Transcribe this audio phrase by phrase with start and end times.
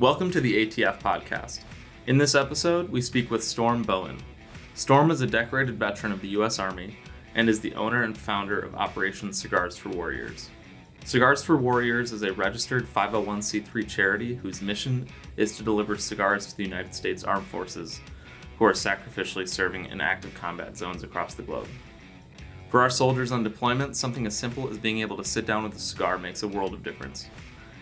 [0.00, 1.60] Welcome to the ATF podcast.
[2.06, 4.18] In this episode, we speak with Storm Boen.
[4.72, 6.58] Storm is a decorated veteran of the U.S.
[6.58, 6.96] Army
[7.34, 10.48] and is the owner and founder of Operation Cigars for Warriors.
[11.04, 16.56] Cigars for Warriors is a registered 501c3 charity whose mission is to deliver cigars to
[16.56, 18.00] the United States Armed Forces
[18.58, 21.68] who are sacrificially serving in active combat zones across the globe.
[22.70, 25.76] For our soldiers on deployment, something as simple as being able to sit down with
[25.76, 27.28] a cigar makes a world of difference.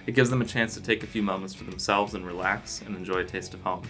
[0.08, 2.96] It gives them a chance to take a few moments for themselves and relax and
[2.96, 3.82] enjoy a taste of home.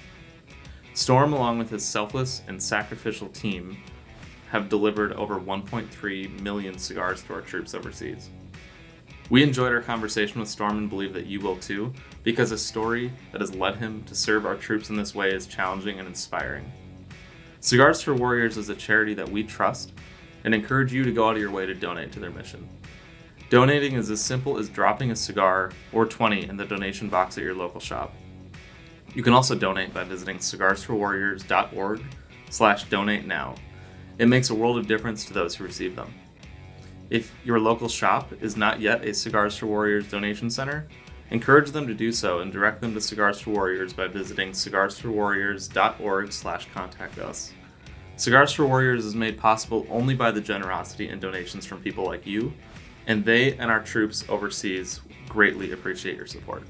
[0.92, 3.76] Storm, along with his selfless and sacrificial team,
[4.50, 8.30] have delivered over 1.3 million cigars to our troops overseas.
[9.30, 11.92] We enjoyed our conversation with Storm and believe that you will too,
[12.24, 15.46] because a story that has led him to serve our troops in this way is
[15.46, 16.72] challenging and inspiring.
[17.60, 19.92] Cigars for Warriors is a charity that we trust
[20.42, 22.68] and encourage you to go out of your way to donate to their mission.
[23.50, 27.44] Donating is as simple as dropping a cigar or 20 in the donation box at
[27.44, 28.14] your local shop.
[29.14, 32.02] You can also donate by visiting cigarsforwarriors.org
[32.50, 33.54] slash donate now.
[34.18, 36.12] It makes a world of difference to those who receive them.
[37.08, 40.86] If your local shop is not yet a Cigars for Warriors donation center,
[41.30, 46.32] encourage them to do so and direct them to Cigars for Warriors by visiting cigarsforwarriors.org
[46.32, 47.54] slash contact us.
[48.16, 52.26] Cigars for Warriors is made possible only by the generosity and donations from people like
[52.26, 52.52] you
[53.08, 56.62] and they and our troops overseas greatly appreciate your support.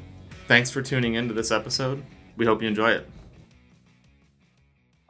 [0.46, 2.02] Thanks for tuning in to this episode.
[2.38, 3.10] We hope you enjoy it.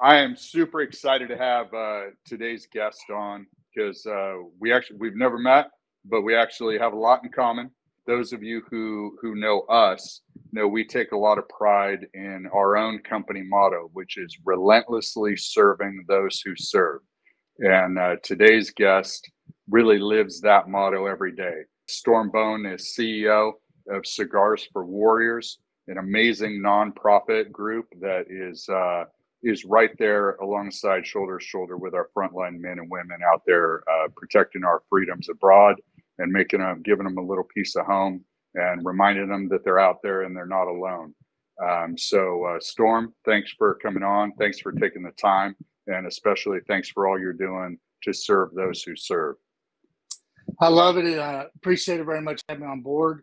[0.01, 5.17] I am super excited to have uh, today's guest on because uh, we actually we've
[5.17, 5.71] never met,
[6.05, 7.71] but we actually have a lot in common.
[8.07, 12.49] Those of you who who know us know we take a lot of pride in
[12.55, 17.01] our own company motto, which is relentlessly serving those who serve.
[17.59, 19.29] And uh, today's guest
[19.71, 21.63] really lives that motto every day.
[21.87, 23.53] Storm Boen is CEO
[23.91, 29.05] of Cigars for Warriors, an amazing nonprofit group that is uh,
[29.43, 33.83] is right there alongside shoulder to shoulder with our frontline men and women out there
[33.89, 35.77] uh, protecting our freedoms abroad
[36.19, 39.79] and making them, giving them a little piece of home and reminding them that they're
[39.79, 41.15] out there and they're not alone.
[41.65, 44.33] Um, so, uh, Storm, thanks for coming on.
[44.39, 45.57] Thanks for taking the time,
[45.87, 49.37] and especially thanks for all you're doing to serve those who serve.
[50.61, 51.19] I love it.
[51.19, 53.23] I appreciate it very much having me on board.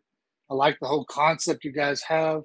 [0.49, 2.43] I like the whole concept you guys have.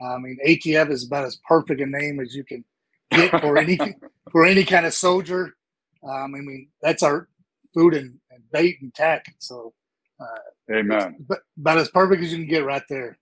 [0.00, 2.64] I mean, ATF is about as perfect a name as you can
[3.10, 3.78] get for any
[4.32, 5.56] for any kind of soldier.
[6.02, 7.28] Um, I mean, that's our
[7.74, 9.26] food and, and bait and tack.
[9.38, 9.72] So,
[10.20, 11.16] uh, amen.
[11.26, 13.18] But about as perfect as you can get right there.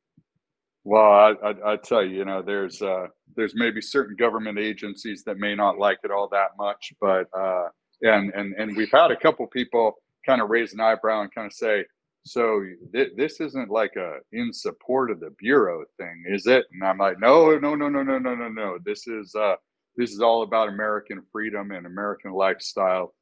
[0.84, 5.24] Well, I, I, I tell you, you know, there's uh, there's maybe certain government agencies
[5.24, 7.68] that may not like it all that much, but uh,
[8.02, 9.96] and and and we've had a couple people
[10.26, 11.84] kind of raise an eyebrow and kind of say,
[12.26, 16.66] so th- this isn't like a in support of the bureau thing, is it?
[16.72, 18.78] And I'm like, no, no, no, no, no, no, no, no.
[18.84, 19.54] This is uh,
[19.96, 23.14] this is all about American freedom and American lifestyle,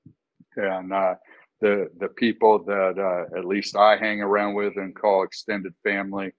[0.56, 1.16] and uh,
[1.60, 6.32] the the people that uh, at least I hang around with and call extended family.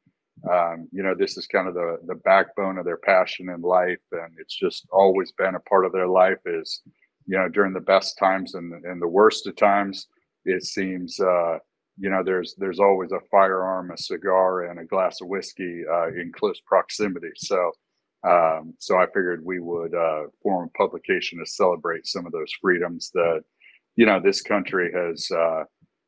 [0.51, 4.01] Um, you know, this is kind of the the backbone of their passion in life,
[4.11, 6.39] and it's just always been a part of their life.
[6.45, 6.81] Is
[7.27, 10.07] you know during the best times and and the worst of times
[10.45, 11.57] it seems uh,
[11.97, 16.07] you know there's there's always a firearm, a cigar, and a glass of whiskey uh,
[16.09, 17.31] in close proximity.
[17.35, 17.71] So
[18.27, 22.51] um, so I figured we would uh, form a publication to celebrate some of those
[22.61, 23.41] freedoms that
[23.95, 25.63] you know this country has uh,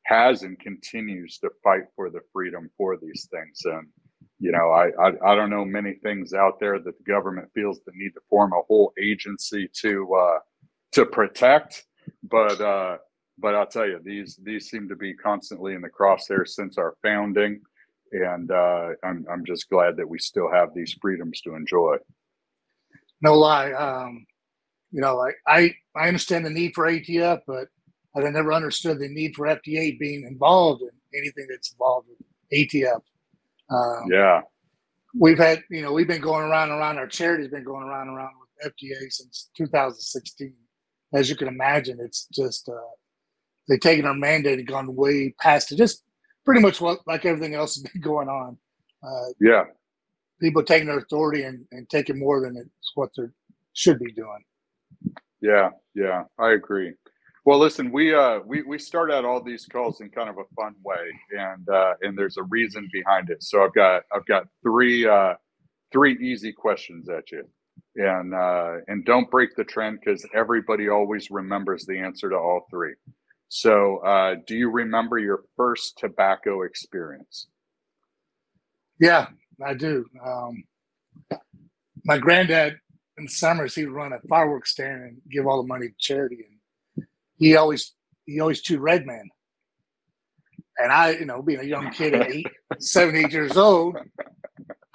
[0.05, 3.87] has and continues to fight for the freedom for these things and.
[4.39, 7.79] You know, I, I, I don't know many things out there that the government feels
[7.79, 10.39] the need to form a whole agency to uh,
[10.91, 11.85] to protect,
[12.23, 12.97] but uh,
[13.37, 16.95] but I'll tell you, these these seem to be constantly in the crosshairs since our
[17.03, 17.61] founding,
[18.11, 21.97] and uh, I'm I'm just glad that we still have these freedoms to enjoy.
[23.21, 24.25] No lie, um,
[24.91, 27.67] you know, I, I I understand the need for ATF, but
[28.15, 33.01] I never understood the need for FDA being involved in anything that's involved with ATF.
[33.69, 34.41] Um, yeah,
[35.13, 36.97] we've had you know we've been going around and around.
[36.97, 40.53] Our charity's been going around and around with FDA since 2016.
[41.13, 42.73] As you can imagine, it's just uh,
[43.67, 45.77] they've taken our mandate and gone way past it.
[45.77, 46.03] Just
[46.45, 48.57] pretty much what like everything else has been going on.
[49.03, 49.65] Uh, yeah,
[50.39, 53.23] people taking their authority and, and taking more than it's what they
[53.73, 54.43] should be doing.
[55.41, 56.93] Yeah, yeah, I agree.
[57.45, 60.43] Well, listen, we uh we we start out all these calls in kind of a
[60.55, 63.41] fun way, and uh, and there's a reason behind it.
[63.41, 65.35] So I've got I've got three uh
[65.91, 67.47] three easy questions at you,
[67.95, 72.67] and uh, and don't break the trend because everybody always remembers the answer to all
[72.69, 72.95] three.
[73.49, 77.47] So, uh, do you remember your first tobacco experience?
[78.99, 79.27] Yeah,
[79.63, 80.05] I do.
[80.25, 80.63] Um,
[82.03, 82.77] my granddad
[83.17, 86.45] in the summers he'd run a fireworks stand and give all the money to charity,
[86.95, 87.05] and
[87.37, 87.93] he always
[88.25, 89.29] he always chewed Red Man.
[90.77, 92.45] And I, you know, being a young kid at eight,
[92.79, 93.97] seven, eight years old,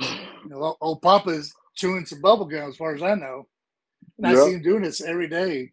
[0.01, 0.09] you
[0.49, 3.49] know, old Papa's chewing some bubble gum as far as I know.
[4.19, 5.73] And I see him doing this every day.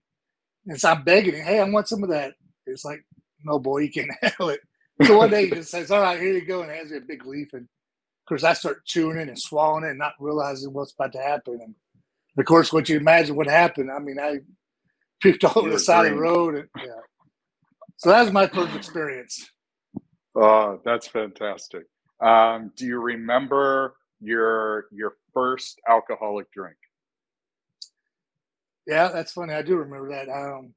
[0.66, 2.34] And so I'm begging him, hey, I want some of that.
[2.72, 3.06] It's like,
[3.44, 4.62] no, boy, you can't handle it.
[5.04, 7.02] So one day he just says, all right, here you go, and hands me a
[7.02, 7.54] big leaf.
[7.54, 11.14] And of course, I start chewing it and swallowing it and not realizing what's about
[11.14, 11.60] to happen.
[11.62, 11.76] And
[12.38, 13.90] of course, what you imagine would happen.
[13.90, 14.40] I mean, I
[15.24, 16.56] puked all over the side of the road.
[16.56, 17.02] And, yeah.
[17.98, 19.50] So that was my first experience.
[20.36, 21.84] Oh, that's fantastic.
[22.22, 26.76] Um, do you remember your your first alcoholic drink?
[28.86, 29.54] Yeah, that's funny.
[29.54, 30.30] I do remember that.
[30.30, 30.74] Um,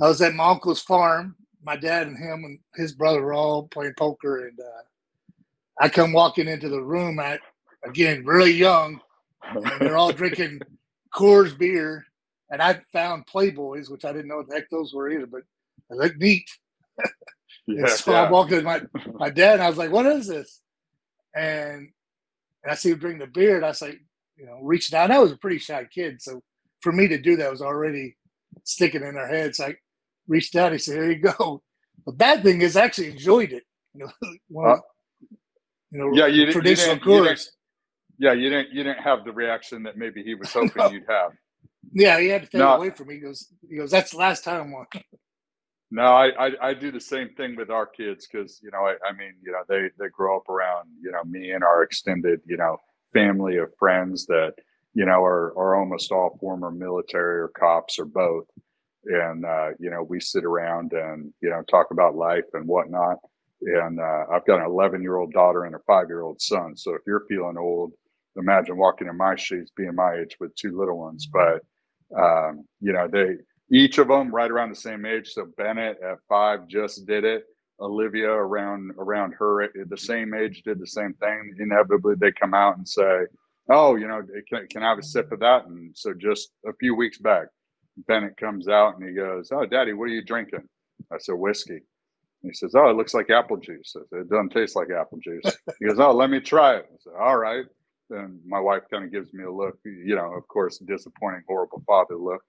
[0.00, 1.36] I was at my uncle's farm.
[1.62, 4.82] My dad and him and his brother were all playing poker, and uh,
[5.80, 7.40] I come walking into the room at
[7.84, 9.00] again really young,
[9.42, 10.60] and they're all drinking
[11.14, 12.04] Coors beer,
[12.50, 15.42] and I found Playboys, which I didn't know what the heck those were either, but
[15.88, 16.48] they look neat.
[17.66, 18.24] yeah, so yeah.
[18.24, 18.82] I walked in my
[19.14, 20.60] my dad, and I was like, "What is this?"
[21.34, 21.88] And,
[22.62, 24.00] and I see him bring the beer, and I was like,
[24.36, 25.04] you know, reaching out.
[25.04, 26.42] And I was a pretty shy kid, so
[26.80, 28.16] for me to do that was already
[28.64, 29.60] sticking in their heads.
[29.60, 29.76] I
[30.26, 30.72] reached out.
[30.72, 31.62] He said, "Here you go."
[32.06, 33.64] The bad thing is, I actually enjoyed it.
[33.94, 34.06] You
[34.50, 34.78] know, uh,
[35.90, 37.40] you know, yeah, you traditional didn't,
[38.18, 40.90] yeah, you didn't you didn't have the reaction that maybe he was hoping no.
[40.90, 41.32] you'd have.
[41.92, 42.74] Yeah, he had to take no.
[42.74, 43.14] away from me.
[43.14, 44.86] He goes, he goes, that's the last time one.
[45.90, 48.96] No, I, I, I do the same thing with our kids because you know I,
[49.08, 52.40] I mean you know they they grow up around you know me and our extended
[52.46, 52.78] you know
[53.12, 54.54] family of friends that
[54.94, 58.46] you know are are almost all former military or cops or both,
[59.06, 63.18] and uh, you know we sit around and you know talk about life and whatnot.
[63.62, 66.76] And uh, I've got an 11 year old daughter and a five year old son.
[66.76, 67.92] So if you're feeling old,
[68.36, 71.26] imagine walking in my shoes, being my age with two little ones.
[71.32, 71.62] But
[72.18, 73.36] um, you know they
[73.70, 75.30] each of them right around the same age.
[75.30, 77.44] So Bennett at five just did it.
[77.80, 81.54] Olivia around around her at the same age did the same thing.
[81.58, 83.22] Inevitably, they come out and say,
[83.68, 86.72] "Oh, you know, can, can I have a sip of that?" And so, just a
[86.74, 87.48] few weeks back,
[87.96, 90.68] Bennett comes out and he goes, "Oh, Daddy, what are you drinking?"
[91.12, 91.74] I said, "Whiskey."
[92.42, 94.88] And he says, "Oh, it looks like apple juice." I said, "It doesn't taste like
[94.90, 95.44] apple juice."
[95.80, 97.66] he goes, "Oh, let me try it." I said, "All right."
[98.10, 101.82] Then my wife kind of gives me a look, you know, of course, disappointing, horrible
[101.86, 102.42] father look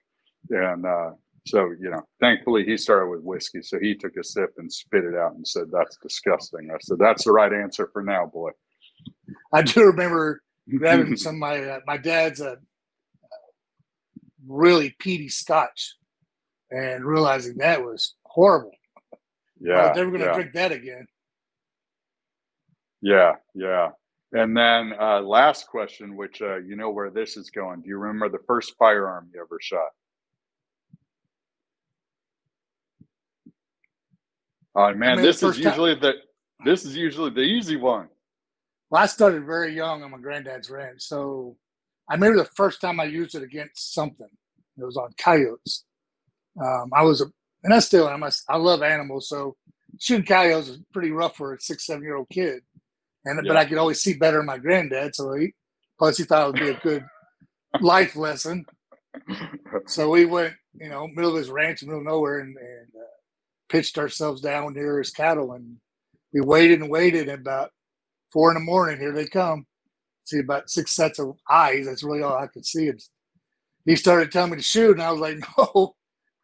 [0.50, 1.10] and uh,
[1.46, 3.62] so, you know, thankfully he started with whiskey.
[3.62, 6.70] So he took a sip and spit it out and said, That's disgusting.
[6.72, 8.50] I said, That's the right answer for now, boy.
[9.52, 10.42] I do remember
[10.78, 12.56] grabbing some of my, uh, my dad's uh,
[14.48, 15.94] really peaty scotch
[16.70, 18.72] and realizing that was horrible.
[19.60, 19.88] Yeah.
[19.88, 20.34] Was never going to yeah.
[20.34, 21.06] drink that again.
[23.00, 23.34] Yeah.
[23.54, 23.90] Yeah.
[24.32, 27.80] And then uh, last question, which uh, you know where this is going.
[27.82, 29.88] Do you remember the first firearm you ever shot?
[34.74, 36.02] Oh man, I mean, this is usually time.
[36.02, 36.14] the
[36.64, 38.08] this is usually the easy one.
[38.90, 41.56] Well, I started very young on my granddad's ranch, so
[42.08, 44.28] I remember the first time I used it against something.
[44.78, 45.84] It was on coyotes.
[46.62, 47.26] Um, I was a,
[47.64, 48.22] and I still am.
[48.22, 49.56] I, I love animals, so
[49.98, 52.62] shooting coyotes is pretty rough for a six, seven year old kid.
[53.24, 53.48] And yeah.
[53.48, 55.52] but I could always see better than my granddad, so he
[55.98, 57.04] plus he thought it would be a good
[57.80, 58.64] life lesson.
[59.88, 63.06] So we went, you know, middle of his ranch, middle of nowhere, and, and uh,
[63.68, 65.76] pitched ourselves down near his cattle and
[66.32, 67.70] we waited and waited and about
[68.32, 69.66] four in the morning here they come
[70.26, 71.86] see about six sets of eyes.
[71.86, 72.88] That's really all i could see.
[72.88, 73.00] And
[73.84, 75.94] he started telling me to shoot and i was like no.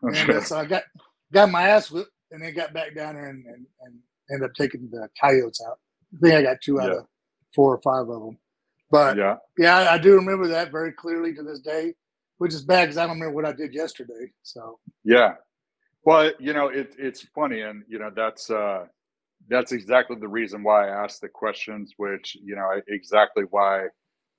[0.02, 0.84] And uh, so i got
[1.32, 3.98] got my ass whipped and then got back down there and, and, and
[4.30, 5.78] ended up taking the coyotes out.
[6.14, 6.98] I think i got two out yeah.
[6.98, 7.06] of
[7.54, 8.38] four or five of them
[8.90, 9.36] but yeah.
[9.58, 11.94] yeah I, I do remember that very clearly to this day
[12.38, 14.78] which is bad because i don't remember what i did yesterday so.
[15.04, 15.34] Yeah.
[16.04, 18.86] Well, you know, it, it's funny, and you know that's uh,
[19.48, 23.86] that's exactly the reason why I asked the questions, which you know exactly why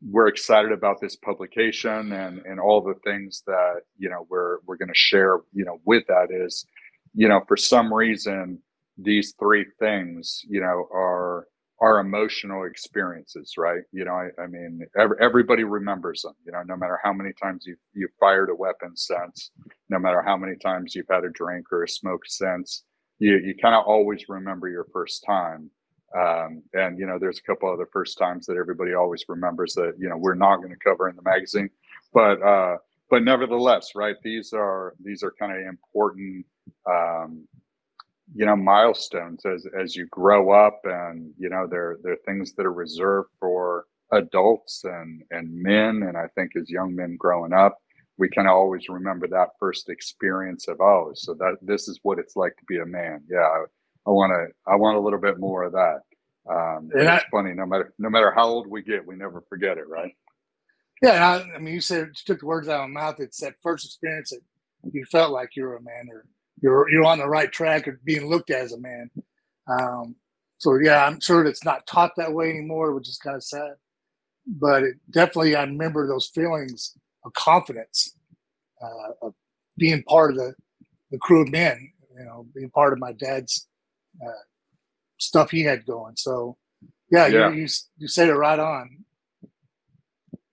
[0.01, 4.77] we're excited about this publication and and all the things that you know we're we're
[4.77, 5.39] going to share.
[5.53, 6.65] You know, with that is,
[7.13, 8.59] you know, for some reason
[8.97, 11.47] these three things, you know, are
[11.81, 13.81] our emotional experiences, right?
[13.91, 16.33] You know, I, I mean, every, everybody remembers them.
[16.45, 19.51] You know, no matter how many times you've you've fired a weapon since,
[19.89, 22.83] no matter how many times you've had a drink or a smoke since,
[23.23, 25.69] you you kind of always remember your first time.
[26.15, 29.93] Um, and you know, there's a couple other first times that everybody always remembers that
[29.97, 31.69] you know we're not going to cover in the magazine,
[32.13, 32.77] but uh,
[33.09, 34.17] but nevertheless, right?
[34.23, 36.45] These are these are kind of important
[36.89, 37.47] um,
[38.35, 42.65] you know milestones as as you grow up and you know there are things that
[42.65, 47.77] are reserved for adults and and men, and I think as young men growing up,
[48.23, 52.19] we kind of always remember that first experience of oh, so that this is what
[52.19, 53.21] it's like to be a man.
[53.29, 53.65] Yeah,
[54.07, 55.99] I want to I want a little bit more of that.
[56.49, 59.77] Um, it's I, funny, no matter no matter how old we get, we never forget
[59.77, 60.13] it, right?
[61.01, 63.19] Yeah, I, I, mean, you said you took the words out of my mouth.
[63.19, 64.39] It's that first experience that
[64.89, 66.23] you felt like you were a man, or
[66.61, 69.11] you're you're on the right track of being looked at as a man.
[69.67, 70.15] Um,
[70.59, 73.73] so yeah, I'm sure it's not taught that way anymore, which is kind of sad.
[74.47, 78.15] But it definitely, I remember those feelings of confidence,
[78.81, 79.33] uh, of
[79.77, 80.53] being part of the
[81.11, 81.91] the crew of men.
[82.17, 83.67] You know, being part of my dad's
[84.23, 84.43] uh,
[85.17, 86.15] stuff he had going.
[86.15, 86.57] So
[87.09, 87.49] yeah, yeah.
[87.49, 89.03] You, you you said it right on.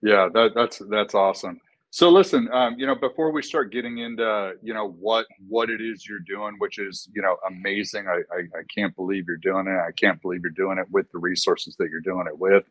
[0.01, 1.59] Yeah, that, that's that's awesome.
[1.93, 5.81] So listen, um, you know, before we start getting into, you know, what what it
[5.81, 8.07] is you're doing, which is, you know, amazing.
[8.07, 9.77] I, I, I can't believe you're doing it.
[9.77, 12.63] I can't believe you're doing it with the resources that you're doing it with.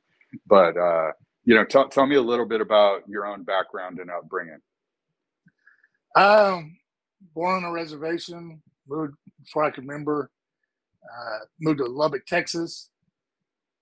[0.47, 1.13] But uh,
[1.45, 4.59] you know, t- tell me a little bit about your own background and upbringing.
[6.17, 6.77] Um,
[7.35, 10.31] born on a reservation, moved before I could remember.
[11.05, 12.91] Uh, moved to Lubbock, Texas.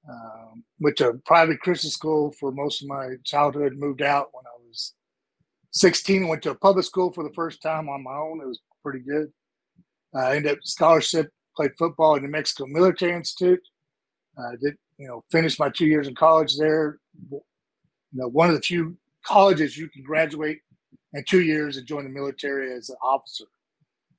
[0.08, 3.76] Um, went to a private Christian school for most of my childhood.
[3.76, 4.94] Moved out when I was
[5.72, 6.28] 16.
[6.28, 8.40] Went to a public school for the first time on my own.
[8.40, 9.30] It was pretty good.
[10.14, 11.30] I uh, ended up scholarship.
[11.56, 13.60] Played football at New Mexico Military Institute.
[14.38, 16.98] I uh, did you know finished my two years in college there.
[18.12, 20.60] You know, one of the few colleges you can graduate
[21.12, 23.44] in two years and join the military as an officer.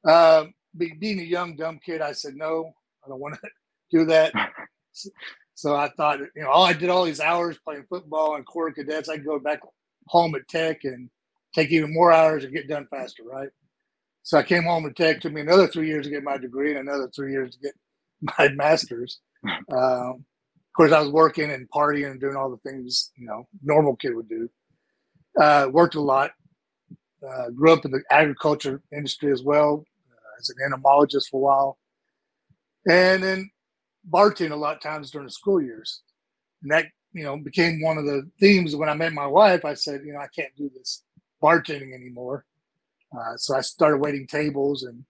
[0.06, 2.74] Um, being a young dumb kid, I said no.
[3.06, 3.50] I don't want to
[3.92, 4.34] do that.
[5.60, 8.72] So I thought, you know, all I did all these hours playing football and Corps
[8.72, 9.10] Cadets.
[9.10, 9.60] I could go back
[10.08, 11.10] home at Tech and
[11.54, 13.50] take even more hours and get done faster, right?
[14.24, 15.20] So I came home to Tech.
[15.20, 17.74] Took me another three years to get my degree and another three years to get
[18.40, 19.20] my master's.
[19.70, 20.24] Um,
[20.74, 24.16] course, I was working and partying and doing all the things you know normal kid
[24.16, 24.50] would do.
[25.40, 26.32] Uh, worked a lot.
[27.28, 31.44] Uh, grew up in the agriculture industry as well uh, as an entomologist for a
[31.44, 31.78] while,
[32.90, 33.50] and then
[34.10, 36.02] bartending a lot of times during the school years.
[36.64, 39.66] And that, you know, became one of the themes when I met my wife.
[39.66, 41.04] I said, you know, I can't do this
[41.42, 42.46] bartending anymore.
[43.18, 45.04] Uh, so I started waiting tables, and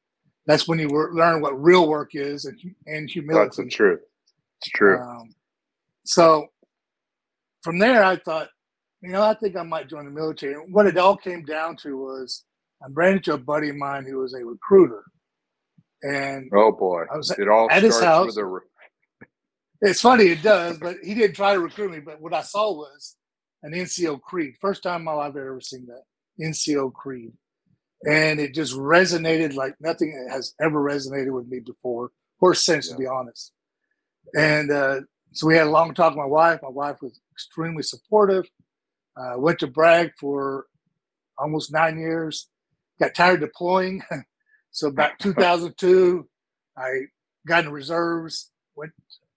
[0.46, 3.46] that's when you learn what real work is and, and humility.
[3.46, 4.02] That's the truth.
[4.62, 5.00] It's true.
[5.00, 5.36] Um,
[6.10, 6.48] so
[7.62, 8.50] from there, I thought,
[9.02, 10.56] you know, I think I might join the military.
[10.56, 12.46] And what it all came down to was
[12.82, 15.04] I ran into a buddy of mine who was a recruiter.
[16.02, 18.26] And oh boy, I was it all at his house.
[18.26, 18.60] with a
[19.82, 22.00] it's funny, it does, but he didn't try to recruit me.
[22.00, 23.16] But what I saw was
[23.62, 24.56] an NCO Creed.
[24.60, 26.04] First time in my life I've ever seen that
[26.44, 27.34] NCO Creed,
[28.10, 32.10] and it just resonated like nothing has ever resonated with me before
[32.42, 32.94] or since, yeah.
[32.94, 33.52] to be honest.
[34.36, 36.60] And uh, so we had a long talk with my wife.
[36.64, 38.46] My wife was extremely supportive.
[39.16, 40.66] Uh, went to Bragg for
[41.38, 42.48] almost nine years.
[43.00, 44.04] Got tired deploying,
[44.72, 46.28] so about 2002,
[46.78, 46.90] I
[47.48, 48.52] got in reserves.
[48.76, 48.92] Went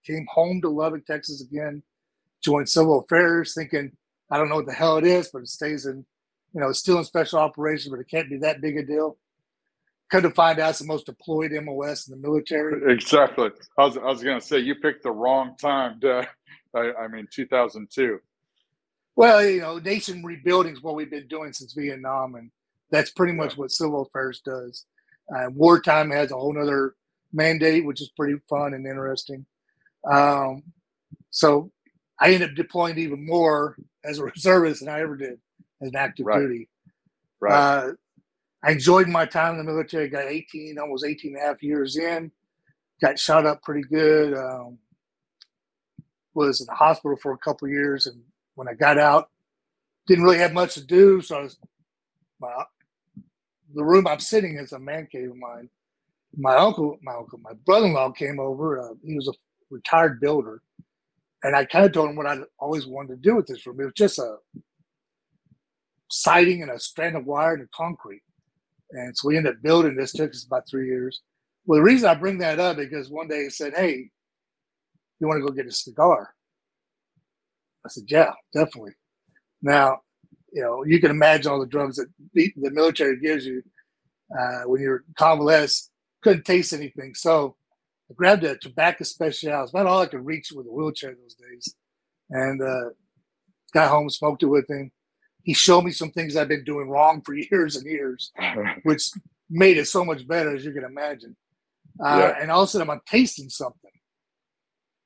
[0.05, 1.81] came home to Lubbock, Texas again,
[2.43, 3.91] joined civil affairs, thinking,
[4.29, 6.05] I don't know what the hell it is, but it stays in,
[6.53, 9.17] you know, it's still in special operations, but it can't be that big a deal.
[10.13, 12.93] Come to find out the most deployed MOS in the military.
[12.93, 13.49] Exactly.
[13.79, 16.29] I was, I was going to say, you picked the wrong time to,
[16.75, 18.19] I, I mean, 2002.
[19.15, 22.51] Well, you know, nation rebuilding is what we've been doing since Vietnam, and
[22.91, 24.85] that's pretty much what civil affairs does.
[25.35, 26.93] Uh, wartime has a whole other
[27.31, 29.47] mandate, which is pretty fun and interesting.
[30.07, 30.61] Um,
[31.31, 31.71] so
[32.19, 35.39] I ended up deploying even more as a reservist than I ever did
[35.81, 36.37] as an active right.
[36.37, 36.69] duty.
[37.41, 37.51] Right.
[37.51, 37.91] Uh,
[38.63, 40.07] I enjoyed my time in the military.
[40.07, 42.31] Got 18, almost 18 and a half years in.
[43.01, 44.33] Got shot up pretty good.
[44.33, 44.77] Um,
[46.33, 48.21] was in the hospital for a couple years, and
[48.55, 49.29] when I got out,
[50.07, 51.21] didn't really have much to do.
[51.21, 51.57] So was,
[52.39, 52.49] my,
[53.73, 55.69] the room I'm sitting in is a man cave of mine.
[56.35, 58.79] My uncle, my uncle, my brother-in-law came over.
[58.79, 59.33] Uh, he was a
[59.69, 60.61] retired builder.
[61.43, 63.79] And I kind of told him what I always wanted to do with this room.
[63.81, 64.37] It was just a
[66.09, 68.21] siding and a strand of wire and concrete.
[68.93, 70.13] And so we ended up building this.
[70.13, 71.21] Took us about three years.
[71.65, 74.09] Well, the reason I bring that up is because one day he said, "Hey,
[75.19, 76.33] you want to go get a cigar?"
[77.85, 78.93] I said, "Yeah, definitely."
[79.61, 80.01] Now,
[80.51, 83.63] you know, you can imagine all the drugs that the, the military gives you
[84.37, 85.89] uh, when you're convalescent.
[86.21, 87.55] Couldn't taste anything, so
[88.09, 89.61] I grabbed a tobacco special.
[89.63, 91.75] It's about all I could reach with a wheelchair those days.
[92.29, 92.89] And uh,
[93.73, 94.91] got home, smoked it with him.
[95.43, 98.31] He showed me some things I've been doing wrong for years and years,
[98.83, 99.09] which
[99.49, 101.35] made it so much better, as you can imagine.
[102.03, 102.41] Uh, yeah.
[102.41, 103.91] And all of a sudden, I'm tasting something.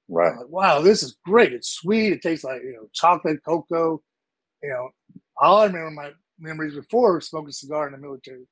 [0.08, 0.38] Right.
[0.38, 1.53] Like, wow, this is great.
[1.53, 2.13] It's sweet.
[2.13, 4.01] It tastes like you know chocolate, cocoa.
[4.63, 4.89] You know,
[5.38, 8.48] all I remember my memories before smoking a cigar in the military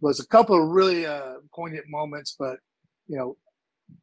[0.00, 2.36] was a couple of really uh, poignant moments.
[2.38, 2.58] But
[3.08, 3.36] you know,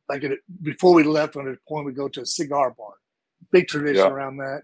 [0.10, 2.94] like it, before we left, on the point we go to a cigar bar.
[3.52, 4.10] Big tradition Yeah.
[4.12, 4.62] around that.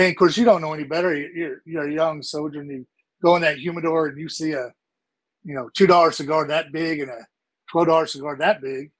[0.00, 1.14] And of course, you don't know any better.
[1.14, 2.86] You're you're a young soldier, and you
[3.22, 4.72] go in that humidor and you see a
[5.44, 7.26] you know two dollar cigar that big and a
[7.70, 8.90] twelve dollar cigar that big.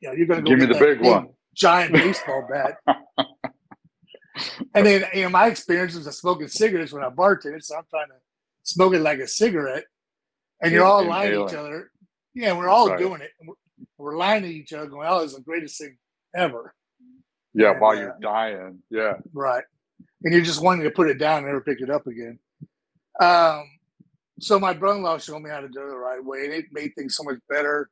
[0.00, 1.30] You know, you're going to go Give me the that big one.
[1.54, 2.76] giant baseball bat.
[4.74, 7.84] and then you know my experience was of smoking cigarettes when I bartended, so I'm
[7.90, 8.14] trying to
[8.62, 9.84] smoke it like a cigarette,
[10.62, 11.90] and you're all lying to each other.
[12.34, 12.98] Yeah, we're all Right.
[12.98, 13.30] doing it.
[13.44, 13.54] We're,
[13.98, 15.96] we're lying to each other, going, "Oh, it's the greatest thing
[16.32, 16.74] ever."
[17.54, 18.82] Yeah, And, while uh, you're dying.
[18.90, 19.14] Yeah.
[19.32, 19.64] Right.
[20.22, 22.38] And you're just wanting to put it down and never pick it up again.
[23.20, 23.64] Um,
[24.40, 26.94] so my brother-in-law showed me how to do it the right way, and it made
[26.94, 27.90] things so much better.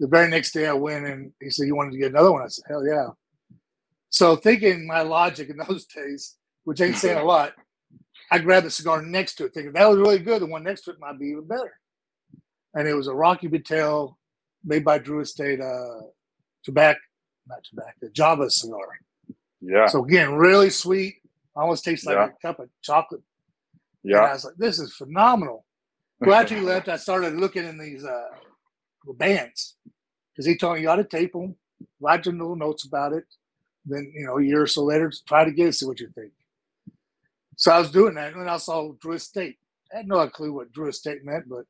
[0.00, 2.42] The very next day I went and he said, You wanted to get another one?
[2.42, 3.08] I said, Hell yeah.
[4.10, 7.52] So thinking my logic in those days, which ain't saying a lot,
[8.30, 10.42] I grabbed the cigar next to it, thinking that was really good.
[10.42, 11.72] The one next to it might be even better.
[12.74, 14.18] And it was a Rocky Patel
[14.64, 16.00] made by Drew Estate uh
[16.64, 16.98] tobacco,
[17.46, 18.88] not tobacco, Java cigar.
[19.60, 19.86] Yeah.
[19.86, 21.16] So again, really sweet.
[21.56, 22.26] Almost tastes like Yeah.
[22.26, 23.22] a cup of chocolate.
[24.02, 24.32] And I yeah.
[24.32, 25.64] was like, this is phenomenal.
[26.20, 28.28] Well, after he left, I started looking in these uh,
[29.14, 29.76] bands
[30.32, 31.56] because he told me you ought to tape them,
[32.00, 33.24] write some little notes about it.
[33.86, 36.08] Then, you know, a year or so later, try to get it, see what you
[36.14, 36.32] think.
[37.56, 39.58] So I was doing that, and then I saw Drew Estate.
[39.92, 41.64] I had no clue what Drew Estate meant, but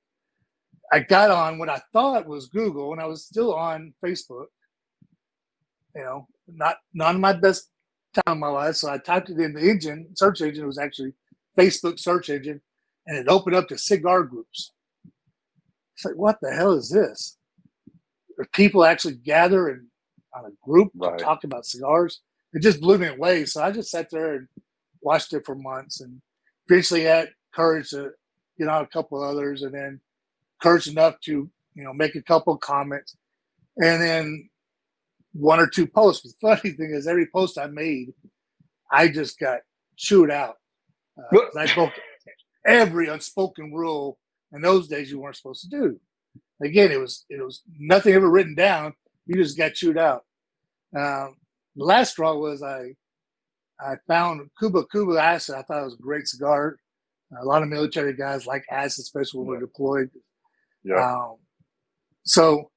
[0.93, 4.47] I got on what I thought was Google, and I was still on Facebook.
[5.95, 7.71] You know, not none of my best
[8.15, 8.77] time in my life.
[8.77, 11.13] So I typed it in the engine, search engine it was actually
[11.59, 12.61] Facebook search engine,
[13.07, 14.73] and it opened up to cigar groups.
[15.97, 17.37] It's like, what the hell is this?
[18.35, 19.87] Where people actually gather and
[20.35, 21.17] on a group Right.
[21.17, 22.21] to talk about cigars.
[22.53, 23.45] It just blew me away.
[23.45, 24.49] So I just sat there and
[25.01, 26.21] watched it for months, and
[26.69, 28.11] eventually had courage to
[28.59, 30.01] get on a couple of others, and then
[30.63, 33.17] courage enough to you know make a couple of comments,
[33.83, 34.49] and then
[35.35, 36.23] one or two posts.
[36.23, 38.15] The funny thing is, every post I made,
[38.91, 39.61] I just got
[39.97, 40.57] chewed out.
[41.19, 41.93] Uh, I broke
[42.67, 44.19] every unspoken rule
[44.53, 46.01] in those days you weren't supposed to do.
[46.63, 48.95] Again, it was it was nothing ever written down.
[49.27, 50.25] You just got chewed out.
[50.97, 51.37] Um,
[51.77, 52.95] the last straw was I
[53.81, 55.57] I found Kuba Kuba Acid.
[55.57, 56.79] I thought it was a great cigar.
[57.41, 60.11] A lot of military guys like acid, especially when we're deployed.
[60.85, 61.05] Yeah.
[61.05, 61.37] Um,
[62.25, 62.71] so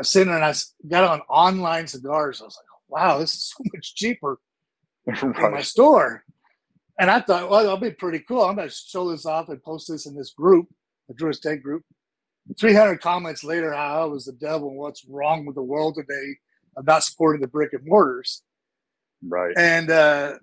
[0.00, 0.54] was sitting there and I
[0.88, 2.40] got on online cigars.
[2.40, 4.38] I was like, wow, this is so much cheaper
[5.06, 6.24] in my store.
[6.98, 8.42] And I thought, well, that'll be pretty cool.
[8.42, 10.68] I'm going to show this off and post this in this group,
[11.08, 11.82] the Drew Estate group.
[12.58, 16.34] 300 comments later, how I was the devil and what's wrong with the world today
[16.84, 18.42] not supporting the brick and mortars.
[19.26, 19.54] Right.
[19.56, 20.34] And uh,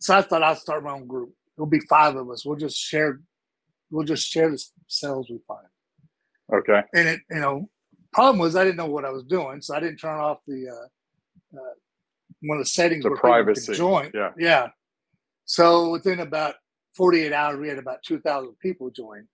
[0.00, 1.32] so I thought I'd start my own group.
[1.56, 2.44] It'll be five of us.
[2.44, 3.20] We'll just share,
[3.90, 5.66] we'll just share the sales we find.
[6.52, 6.82] Okay.
[6.94, 7.68] And it, you know,
[8.12, 10.68] problem was I didn't know what I was doing, so I didn't turn off the
[10.68, 11.74] uh, uh,
[12.42, 14.10] one of the settings The where privacy, join.
[14.14, 14.30] yeah.
[14.38, 14.68] yeah.
[15.44, 16.54] So within about
[16.96, 19.26] 48 hours, we had about 2,000 people join.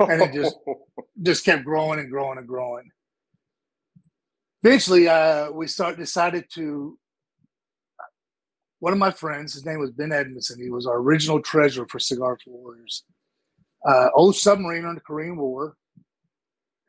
[0.00, 0.56] And it just-
[1.22, 2.88] Just kept growing and growing and growing.
[4.62, 6.96] Eventually, uh, we start decided to.
[8.80, 10.62] One of my friends, his name was Ben Edmondson.
[10.62, 13.04] He was our original treasurer for Cigar for Warriors.
[13.84, 15.74] Uh, old submariner in the Korean War,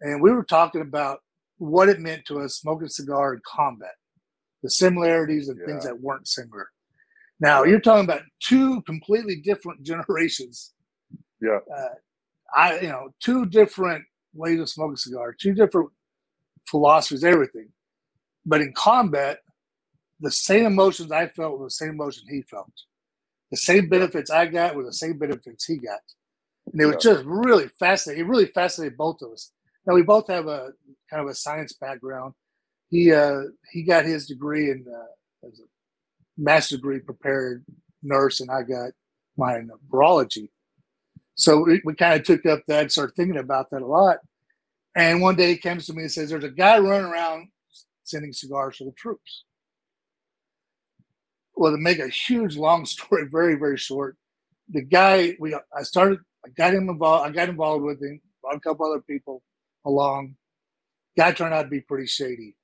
[0.01, 1.19] and we were talking about
[1.57, 3.95] what it meant to us smoking a cigar in combat,
[4.63, 6.69] the similarities and things that weren't similar.
[7.39, 10.73] Now you're talking about two completely different generations.
[11.41, 11.59] Yeah.
[11.75, 11.88] Uh,
[12.55, 15.89] I, you know, two different ways of smoking a cigar, two different
[16.65, 17.69] philosophies, everything.
[18.45, 19.39] But in combat,
[20.19, 22.71] the same emotions I felt were the same emotions he felt.
[23.51, 25.99] The same benefits I got were the same benefits he got.
[26.71, 28.25] And it was just really fascinating.
[28.25, 29.51] It really fascinated both of us.
[29.85, 30.71] Now we both have a
[31.09, 32.33] kind of a science background.
[32.89, 35.63] He uh, he got his degree in uh, as a
[36.37, 37.65] master's degree prepared
[38.03, 38.91] nurse, and I got
[39.37, 40.49] mine in virology.
[41.35, 44.17] So we, we kind of took up that started thinking about that a lot.
[44.95, 47.47] And one day he comes to me and says, There's a guy running around
[48.03, 49.45] sending cigars to the troops.
[51.55, 54.17] Well, to make a huge long story very, very short,
[54.69, 58.19] the guy we I started I got him involved I got involved with him,
[58.51, 59.41] a couple other people
[59.85, 60.35] along.
[61.17, 62.55] Guy turned out to be pretty shady.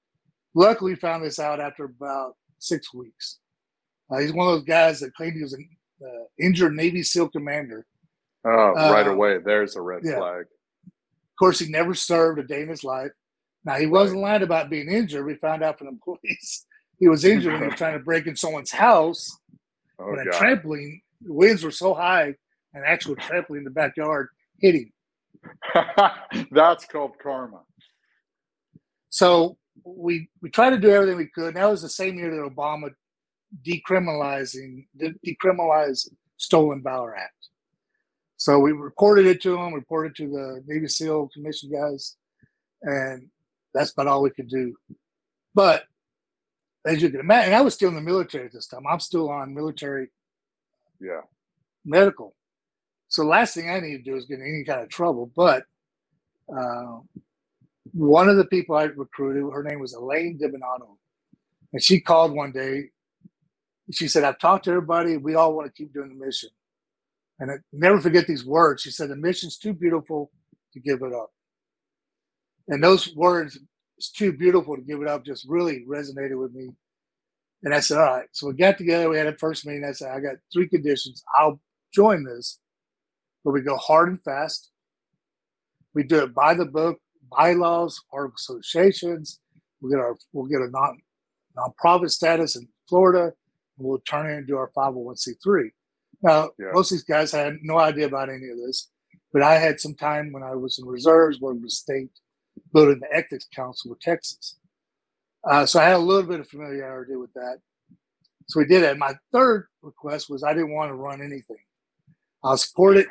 [0.54, 3.39] Luckily found this out after about six weeks.
[4.10, 5.67] Uh, he's one of those guys that claimed he was an
[6.01, 7.86] uh, injured Navy SEAL commander.
[8.45, 9.39] Oh, right Uh, away.
[9.39, 10.17] There's a red yeah.
[10.17, 10.45] flag.
[10.86, 13.12] Of course, he never served a day in his life.
[13.65, 15.25] Now he wasn't lying about being injured.
[15.25, 16.65] We found out from the police
[16.99, 19.38] he was injured when he was trying to break in someone's house.
[19.97, 20.34] Oh, when a God.
[20.34, 22.36] trampoline, the winds were so high,
[22.73, 24.28] an actual trampoline in the backyard
[24.60, 24.91] hit him.
[26.52, 27.62] That's called karma.
[29.10, 31.50] So we we tried to do everything we could.
[31.50, 32.90] And that was the same year that Obama
[33.66, 37.34] decriminalizing de- decriminalized stolen valor act.
[38.38, 42.18] So we reported it to them, reported to the Navy SEAL Commission guys,
[42.82, 43.30] and
[43.74, 44.76] that's about all we could do.
[45.54, 45.86] But
[46.86, 48.86] as you can imagine, I was still in the military at this time.
[48.88, 50.10] I'm still on military
[51.00, 51.22] Yeah.
[51.86, 52.36] medical.
[53.08, 55.32] So the last thing I need to do is get in any kind of trouble.
[55.36, 55.63] But
[56.54, 57.00] uh,
[57.94, 60.98] one of the people I recruited, her name was Elaine Dibinato,
[61.74, 62.89] and she called one day.
[63.91, 65.18] She said, "I've talked to everybody.
[65.18, 66.50] We all want to keep doing the mission."
[67.39, 68.82] And I never forget these words.
[68.82, 70.32] She said, "The mission's too beautiful
[70.74, 71.32] to give it up."
[72.68, 73.60] And those words,
[73.98, 76.72] "It's too beautiful to give it up," just really resonated with me.
[77.63, 79.10] And I said, "All right." So we got together.
[79.10, 79.86] We had a first meeting.
[79.86, 81.24] I said, "I got three conditions.
[81.38, 81.60] I'll
[81.94, 82.60] join this,
[83.46, 84.72] but we go hard and fast.
[85.94, 87.00] We do it by the book,
[87.32, 89.40] bylaws, our associations.
[89.80, 91.00] We'll get our we'll get a non
[91.58, 93.26] nonprofit status in Florida,
[93.78, 95.72] and we'll turn it into our 501c3.
[96.22, 96.72] Now, Yeah.
[96.74, 98.90] most of these guys had no idea about any of this,
[99.32, 102.10] but I had some time when I was in reserves working with state,
[102.74, 104.58] building the ethics council with Texas.
[105.50, 107.60] Uh, so I had a little bit of familiarity with that.
[108.48, 108.98] So we did it.
[108.98, 111.64] My third request was I didn't want to run anything.
[112.44, 113.08] I'll support it,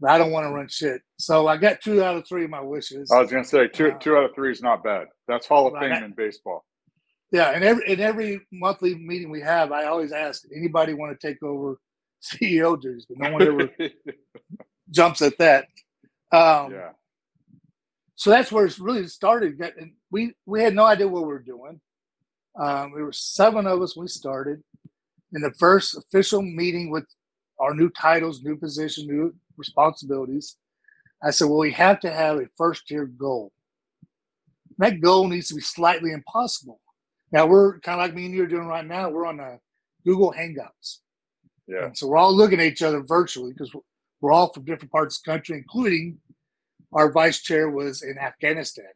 [0.00, 1.02] but I don't want to run shit.
[1.18, 3.10] So I got two out of three of my wishes.
[3.10, 5.08] I was gonna say two Uh, two out of three is not bad.
[5.28, 5.78] That's Hall of.
[5.78, 6.64] Fame in baseball.
[7.32, 11.26] Yeah, and every in every monthly meeting we have, I always ask anybody want to
[11.26, 11.78] take over
[12.24, 13.70] CEO duties, but no one ever
[14.90, 15.66] jumps at that.
[16.32, 16.90] Um, yeah.
[18.16, 19.60] So that's where it's really started.
[19.78, 21.80] And we we had no idea what we were doing.
[22.58, 24.62] Um, there were seven of us when we started.
[25.32, 27.04] In the first official meeting with
[27.60, 30.56] our new titles, new position, new responsibilities,
[31.22, 33.52] I said, "Well, we have to have a first year goal.
[34.78, 36.80] That goal needs to be slightly impossible."
[37.32, 39.08] Now we're kind of like me and you are doing right now.
[39.08, 39.60] We're on a
[40.04, 40.98] Google Hangouts.
[41.68, 41.86] Yeah.
[41.86, 43.72] And so we're all looking at each other virtually because
[44.20, 46.18] we're all from different parts of the country, including
[46.92, 48.92] our vice chair was in Afghanistan.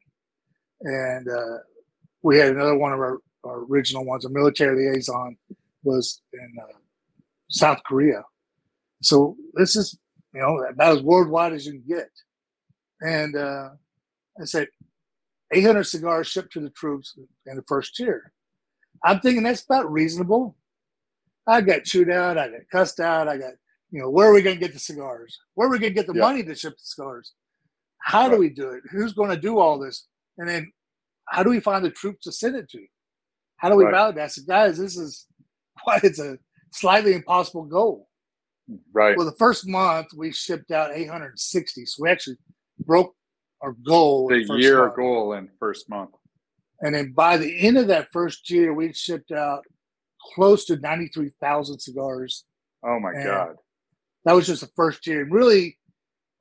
[0.80, 1.58] And uh,
[2.22, 5.36] we had another one of our, our original ones, a military liaison,
[5.84, 6.78] was in uh,
[7.48, 8.24] South Korea.
[9.02, 9.96] So this is,
[10.34, 12.10] you know, about as worldwide as you can get.
[13.00, 13.70] And uh,
[14.40, 14.68] I said,
[15.52, 17.16] 800 cigars shipped to the troops
[17.46, 18.32] in the first year.
[19.04, 20.56] I'm thinking that's about reasonable.
[21.46, 22.38] I got chewed out.
[22.38, 23.28] I got cussed out.
[23.28, 23.52] I got,
[23.90, 25.38] you know, where are we going to get the cigars?
[25.54, 26.22] Where are we going to get the Yeah.
[26.22, 27.34] money to ship the cigars?
[27.98, 28.82] How do we do it?
[28.90, 30.08] Who's going to do all this?
[30.38, 30.72] And then
[31.28, 32.84] how do we find the troops to send it to?
[33.58, 33.92] How do we Right.
[33.92, 34.22] validate?
[34.24, 35.26] I said, guys, this is
[35.84, 36.38] why it's a
[36.72, 38.08] slightly impossible goal.
[38.92, 39.16] Right.
[39.16, 42.36] Well, the first month we shipped out 860, so we actually
[42.86, 43.14] broke
[43.60, 44.28] our goal.
[44.28, 44.96] the first year month.
[44.96, 46.10] goal in first month.
[46.80, 49.64] And then by the end of that first year, we shipped out
[50.34, 52.44] close to 93,000 cigars.
[52.82, 53.56] Oh my And- God.
[54.24, 55.20] That was just the first year.
[55.22, 55.78] And really,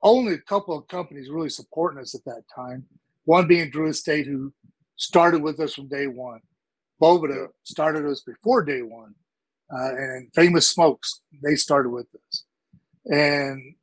[0.01, 2.85] only a couple of companies really supporting us at that time.
[3.25, 4.53] One being Drew Estate, who
[4.95, 6.39] started with us from day one.
[7.01, 7.47] Boveda Yeah.
[7.63, 9.15] started us before day one.
[9.73, 12.43] Uh, and Famous Smokes, they started with us.
[13.05, 13.75] And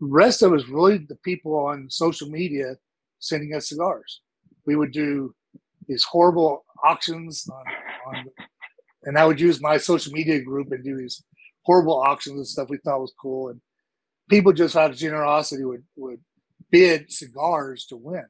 [0.00, 2.76] the rest of us really the people on social media
[3.20, 4.20] sending us cigars.
[4.66, 5.34] We would do
[5.86, 7.64] these horrible auctions on,
[8.16, 8.24] on
[9.04, 11.22] and I would use my social media group and do these
[11.64, 13.48] horrible auctions and stuff we thought was cool.
[13.50, 13.60] And
[14.28, 16.20] people just out of generosity would, would
[16.70, 18.26] bid cigars to win.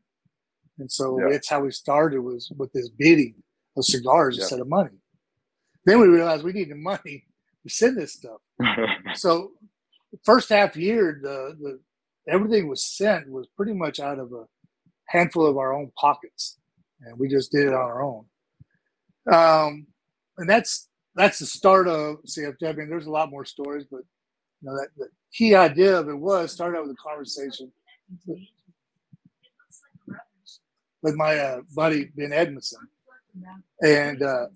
[0.79, 1.29] And so Yeah.
[1.31, 3.43] that's how we started was with this bidding
[3.77, 4.43] of cigars Yeah.
[4.43, 4.99] instead of money.
[5.87, 7.25] Then we realized we needed money
[7.63, 8.41] to send this stuff.
[9.15, 9.53] So
[10.13, 11.81] the first half year, the, the
[12.31, 14.45] everything was sent was pretty much out of a
[15.07, 16.59] handful of our own pockets,
[17.01, 18.27] and we just did it on our own.
[19.33, 19.87] Um,
[20.37, 22.69] and that's that's the start of CFW.
[22.69, 24.03] I mean, there's a lot more stories, but
[24.61, 27.73] you know that the key idea of it was started out with a conversation
[31.03, 32.81] with my uh, buddy Ben Edmondson,
[33.83, 34.47] and uh,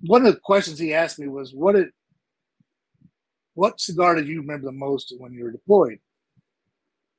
[0.00, 1.88] one of the questions he asked me was, "What did
[3.54, 6.00] what cigar did you remember the most when you were deployed?"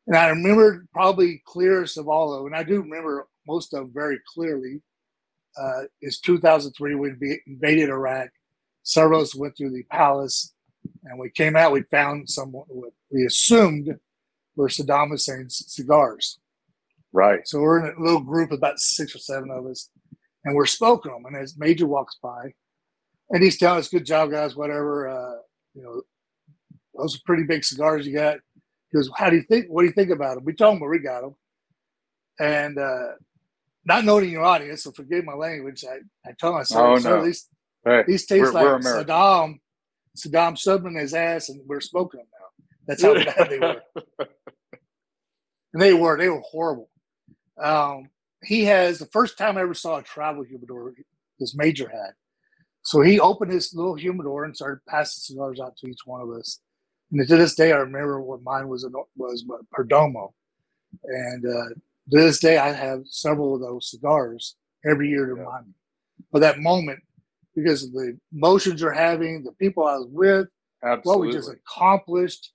[0.07, 3.79] And I remember probably clearest of all of them, and I do remember most of
[3.79, 4.81] them very clearly.
[5.55, 8.29] Uh, is 2003 when we invaded Iraq.
[8.81, 10.51] Several of us went through the palace,
[11.03, 11.71] and we came out.
[11.71, 12.67] We found some what
[13.11, 13.99] we assumed
[14.55, 16.39] were Saddam Hussein's cigars.
[17.11, 17.47] Right.
[17.47, 19.89] So we're in a little group of about six or seven of us,
[20.45, 21.25] and we're smoking them.
[21.25, 22.53] And as Major walks by,
[23.29, 24.55] and he's telling us, "Good job, guys.
[24.55, 25.07] Whatever.
[25.09, 25.37] Uh,
[25.73, 26.01] you know,
[26.95, 28.37] those are pretty big cigars you got."
[28.91, 29.67] He goes, "How do you think?
[29.69, 31.35] What do you think about them?" We told him where we got them,
[32.39, 33.13] and uh,
[33.85, 35.83] not knowing your audience, so forgive my language.
[35.85, 35.97] I,
[36.29, 37.25] I told him, I said, Oh, "Sir, no.
[37.25, 37.49] these
[37.85, 39.59] Hey, these taste we're- like we're Saddam,
[40.17, 43.81] Saddam shoving his ass, and we're smoking them now." That's how bad they were.
[45.73, 46.87] And they were, they were horrible.
[47.57, 48.09] Um,
[48.45, 50.93] he has the first time I ever saw a travel humidor,
[51.39, 52.11] this major had.
[52.83, 56.29] So he opened his little humidor and started passing cigars out to each one of
[56.31, 56.59] us.
[57.11, 60.33] And to this day, I remember what mine was was Perdomo.
[61.05, 61.75] And uh, to
[62.09, 65.39] this day, I have several of those cigars every year to Yeah.
[65.43, 65.73] remind me
[66.33, 66.99] of that moment
[67.55, 70.47] because of the emotions you're having, the people I was with,
[71.03, 72.51] what we just accomplished,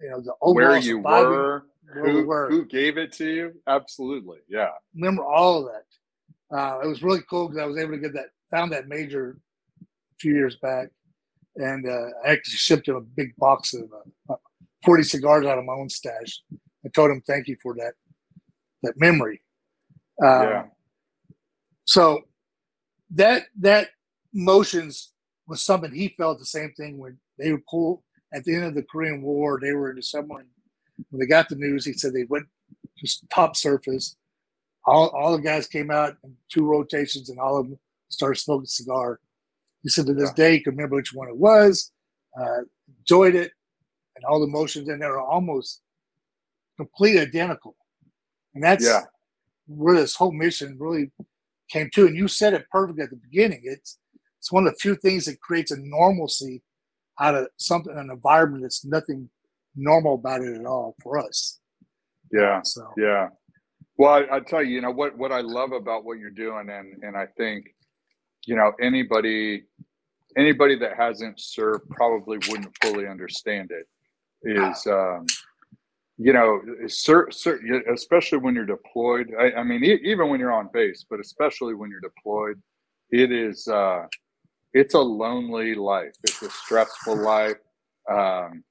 [0.00, 2.48] you know, the overall Where you surviving- were, who, were.
[2.50, 3.52] who gave it to you?
[3.66, 4.38] Absolutely.
[4.48, 4.70] Yeah.
[4.94, 6.56] remember all of that.
[6.56, 9.38] Uh, it was really cool because I was able to get that, found that major
[9.80, 9.84] a
[10.20, 10.88] few years back,
[11.56, 13.84] and uh, I actually shipped him a big box of
[14.28, 14.34] uh,
[14.84, 16.42] 40 cigars out of my own stash.
[16.84, 17.94] I told him thank you for that
[18.82, 19.40] that memory.
[20.22, 20.64] Uh, Yeah.
[21.84, 22.22] So
[23.10, 23.88] that that
[24.32, 25.12] motions
[25.46, 28.74] was something he felt the same thing when they would pull at the end of
[28.74, 29.58] the Korean War.
[29.60, 30.46] They were in the submarine.
[31.10, 32.46] When they got the news, he said they went
[32.98, 34.16] just top surface.
[34.84, 38.66] All, all the guys came out in two rotations, and all of them started smoking
[38.66, 39.20] cigar.
[39.82, 40.34] He said to this Yeah.
[40.34, 41.92] day, he could remember which one it was,
[42.40, 42.62] uh,
[42.98, 43.52] enjoyed it,
[44.16, 45.82] and all the motions in there are almost
[46.76, 47.76] complete identical.
[48.54, 49.02] And that's Yeah.
[49.66, 51.10] where this whole mission really
[51.68, 52.06] came to.
[52.06, 53.62] And you said it perfect at the beginning.
[53.64, 53.98] It's
[54.38, 56.62] it's one of the few things that creates a normalcy
[57.20, 59.30] out of something, an environment that's nothing
[59.74, 61.60] normal about it at all for us.
[62.32, 62.60] Yeah.
[62.62, 63.28] So Yeah.
[63.98, 66.70] Well, I, I tell you, you know what what I love about what you're doing,
[66.70, 67.74] and and I think,
[68.46, 69.64] you know, anybody
[70.36, 73.86] anybody that hasn't served probably wouldn't fully understand it.
[74.44, 75.26] Is um,
[76.18, 79.32] you know, especially when you're deployed.
[79.38, 82.60] I, I mean, e- even when you're on base, but especially when you're deployed,
[83.10, 84.06] it is uh,
[84.72, 86.14] it's a lonely life.
[86.24, 87.58] It's a stressful life.
[88.10, 88.64] Um,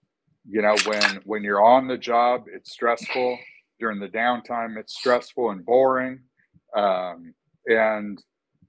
[0.48, 3.38] you know, when when you're on the job, it's stressful.
[3.80, 6.20] During the downtime it's stressful and boring.
[6.76, 7.34] Um,
[7.66, 8.22] and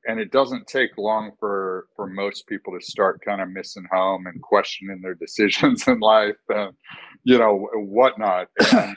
[0.07, 4.27] and it doesn't take long for for most people to start kind of missing home
[4.27, 6.73] and questioning their decisions in life and
[7.25, 8.49] you know whatnot.
[8.73, 8.97] And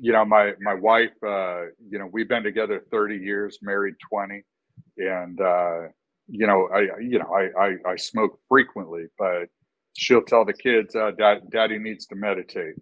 [0.00, 4.42] you know my my wife uh you know we've been together 30 years married 20
[4.98, 5.80] and uh
[6.28, 9.48] you know i you know i i, I smoke frequently but
[9.98, 12.76] she'll tell the kids uh, Dad, daddy needs to meditate.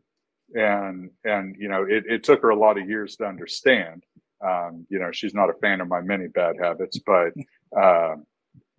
[0.55, 4.05] And and you know it, it took her a lot of years to understand.
[4.45, 7.33] Um, you know she's not a fan of my many bad habits but
[7.83, 8.17] uh,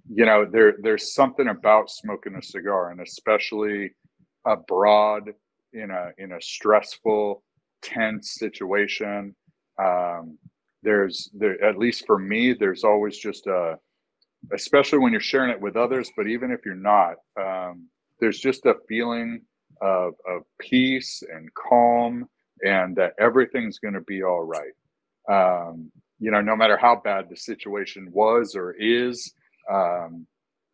[0.07, 3.95] you know there there's something about smoking a cigar and especially
[4.45, 5.33] abroad
[5.73, 7.43] in a in a stressful
[7.81, 9.35] tense situation
[9.83, 10.37] um,
[10.83, 13.77] there's there at least for me there's always just a
[14.53, 17.87] especially when you're sharing it with others but even if you're not um,
[18.19, 19.41] there's just a feeling
[19.81, 22.27] of, of peace and calm
[22.63, 24.73] and that everything's going to be all right.
[25.29, 29.33] Um, you know, no matter how bad the situation was or is,
[29.71, 30.25] um,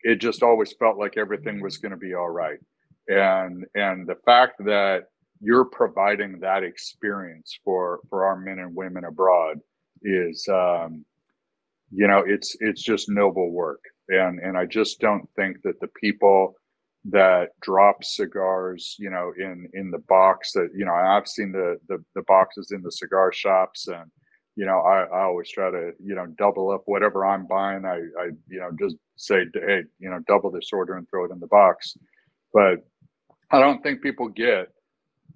[0.01, 2.59] it just always felt like everything was going to be all right.
[3.07, 5.05] And and the fact that
[5.41, 9.59] you're providing that experience for for our men and women abroad
[10.01, 11.03] is, um,
[11.91, 13.81] you know, it's it's just noble work.
[14.07, 16.55] And and I just don't think that the people
[17.05, 21.77] that drop cigars, you know, in in the box that you know I've seen the
[21.87, 24.09] the, the boxes in the cigar shops, and
[24.55, 27.85] you know I, I always try to you know double up whatever I'm buying.
[27.85, 31.31] I I you know just say hey you know double this order and throw it
[31.31, 31.97] in the box,
[32.53, 32.85] but
[33.51, 34.69] I don't think people get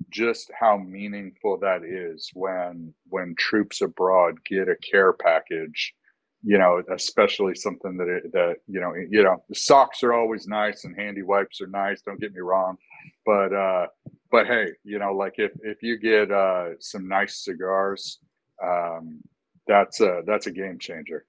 [0.10, 5.94] just how meaningful that is when when troops abroad get a care package
[6.43, 10.86] you know, especially something that it, that you know, you know, socks are always nice
[10.86, 12.02] and handy wipes are nice.
[12.02, 12.78] Don't get me wrong,
[13.26, 13.88] but uh,
[14.32, 18.19] but hey, you know, like if if you get uh, some nice cigars,
[18.63, 19.19] um,
[19.67, 21.26] that's a that's a game changer.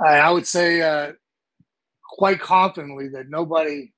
[0.00, 1.12] I, I would say uh,
[2.08, 3.92] quite confidently that nobody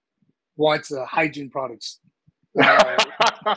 [0.56, 2.00] wants uh, hygiene products.
[2.60, 2.96] Uh,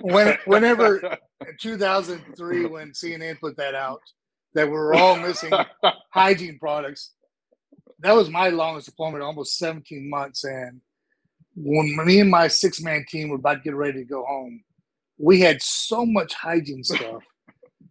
[0.00, 4.00] when, whenever in 2003, when CNN put that out,
[4.58, 5.52] that we're all missing
[6.10, 7.12] hygiene products.
[8.00, 10.42] That was my longest deployment, almost 17 months.
[10.42, 10.80] And
[11.54, 14.64] when me and my six man team were about to get ready to go home,
[15.16, 17.22] we had so much hygiene stuff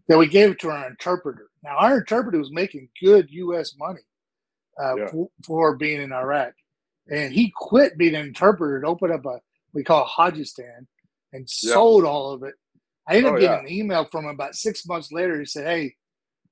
[0.10, 1.47] that we gave it to our interpreter.
[1.63, 3.75] Now, our interpreter was making good U.S.
[3.80, 4.01] money
[4.82, 5.08] uh, Yeah.
[5.08, 6.53] for, for being in Iraq,
[7.10, 9.39] and he quit being an interpreter to open up a
[9.73, 10.86] we call a Hajistan
[11.32, 11.73] and Yeah.
[11.73, 12.56] sold all of it.
[13.08, 13.62] I ended Oh, up getting yeah.
[13.62, 15.39] an email from him about six months later.
[15.39, 15.95] He said, "Hey,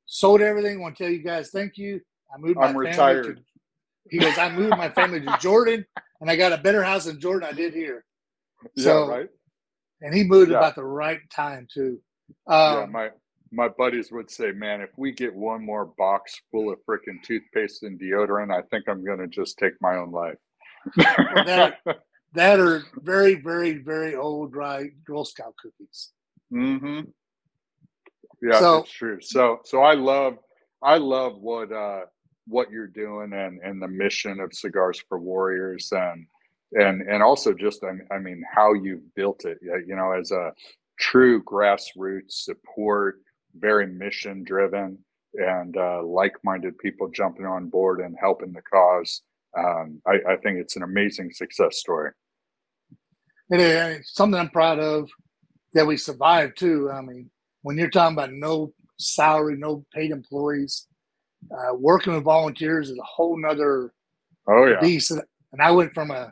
[0.06, 0.82] sold everything.
[0.82, 2.02] Want to tell you guys thank you.
[2.34, 3.44] I moved my I'm family retired." To,
[4.10, 5.86] he goes, I moved my family to Jordan,
[6.22, 8.06] and I got a better house in Jordan I did here.
[8.78, 9.30] So, yeah, right.
[10.02, 10.58] and he moved Yeah.
[10.58, 12.00] about the right time too.
[12.48, 13.12] yeah, Um, my
[13.52, 17.84] my buddies would say, "Man, if we get one more box full of freaking toothpaste
[17.84, 20.38] and deodorant, I think I'm going to just take my own life."
[21.46, 21.78] that,
[22.34, 26.12] that are very, very, very old, dry Girl Scout cookies.
[26.52, 27.02] hmm
[28.46, 29.20] Yeah, So- it's true.
[29.22, 30.38] So so I love
[30.84, 32.02] I love what uh
[32.48, 36.28] what you're doing and and the mission of Cigars for Warriors and
[36.74, 39.58] and and also just I mean, I mean how you've built it.
[39.62, 40.52] You know, as a
[41.00, 43.22] true grassroots support,
[43.58, 45.00] very mission driven,
[45.34, 49.22] and uh, like-minded people jumping on board and helping the cause.
[49.58, 52.12] Um, I, I think it's an amazing success story.
[53.50, 55.10] And it's something I'm proud of
[55.74, 56.90] that we survived too.
[56.92, 57.30] I mean,
[57.66, 60.88] when you're talking about no salary, no paid employees,
[61.52, 63.92] uh, working with volunteers is a whole nother
[64.48, 65.10] Oh yeah, beast.
[65.10, 66.32] And I went from a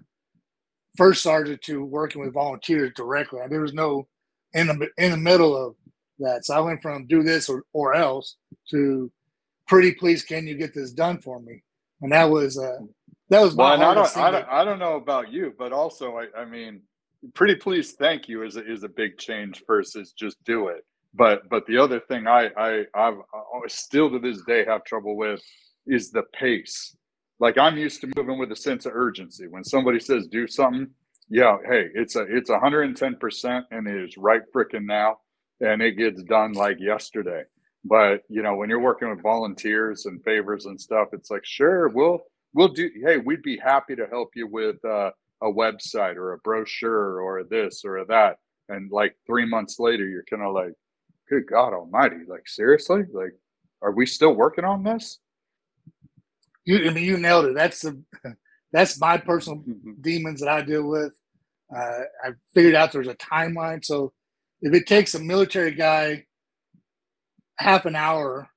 [0.95, 3.39] first sergeant to working with volunteers directly.
[3.49, 4.07] There was no
[4.53, 5.73] in the in the middle of
[6.19, 6.45] that.
[6.45, 8.35] So I went from do this or, or else
[8.69, 9.11] to
[9.67, 11.63] pretty please can you get this done for me?
[12.01, 12.77] And that was uh
[13.29, 16.27] that was Well, I don't, I don't, I don't know about you, but also, I,
[16.37, 16.81] I mean,
[17.33, 20.85] pretty please, thank you is a, is a big change versus just do it.
[21.13, 25.15] But, but the other thing I, I, I've I still to this day have trouble
[25.15, 25.41] with
[25.85, 26.95] is the pace.
[27.39, 29.47] Like I'm used to moving with a sense of urgency.
[29.47, 30.87] When somebody says do something,
[31.29, 35.17] yeah, hey, it's a, it's 110 percent, and it is right frickin' now,
[35.61, 37.43] and it gets done like yesterday.
[37.85, 41.89] But you know, when you're working with volunteers and favors and stuff, it's like, sure,
[41.89, 42.21] we'll
[42.53, 46.37] we'll do hey we'd be happy to help you with uh, a website or a
[46.39, 48.37] brochure or this or that
[48.69, 50.73] and like three months later you're kind of like
[51.29, 53.33] good god almighty like seriously like
[53.81, 55.19] are we still working on this
[56.65, 57.55] you I mean you nailed it.
[57.55, 58.01] That's the
[58.71, 59.63] that's my personal
[60.01, 61.13] demons that I deal with.
[61.75, 63.83] Uh, I figured out there's a timeline.
[63.83, 64.13] So
[64.61, 66.25] if it takes a military guy
[67.57, 68.49] half an hour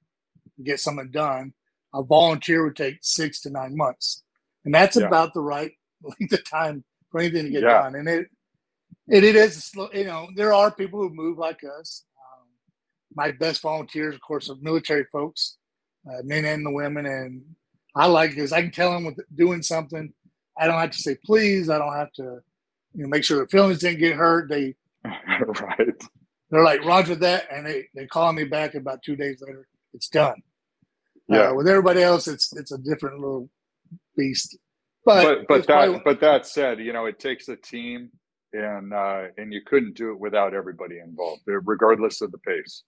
[0.56, 1.54] to get something done,
[1.94, 4.22] a volunteer would take six to nine months,
[4.64, 5.06] and that's Yeah.
[5.06, 7.82] about the right length of time for anything to get Yeah.
[7.82, 7.96] done.
[7.96, 8.28] And it,
[9.08, 9.90] it it is slow.
[9.92, 12.05] You know, there are people who move like us.
[13.16, 15.56] My best volunteers, of course, are military folks,
[16.06, 17.42] uh, men and the women, and
[17.94, 20.12] I like because I can tell them with doing something.
[20.58, 21.70] I don't have to say please.
[21.70, 22.40] I don't have to,
[22.94, 24.48] you know, make sure their feelings didn't get hurt.
[24.50, 24.74] They
[25.04, 25.88] right
[26.50, 29.66] they're like Roger that, and they they call me back about two days later.
[29.94, 30.42] It's done.
[31.28, 31.50] Yeah.
[31.50, 33.48] Uh, with everybody else, it's it's a different little
[34.16, 34.58] beast.
[35.06, 38.10] But but but it's probably- that but that said you know it takes a team
[38.52, 42.82] and uh and you couldn't do it without everybody involved regardless of the pace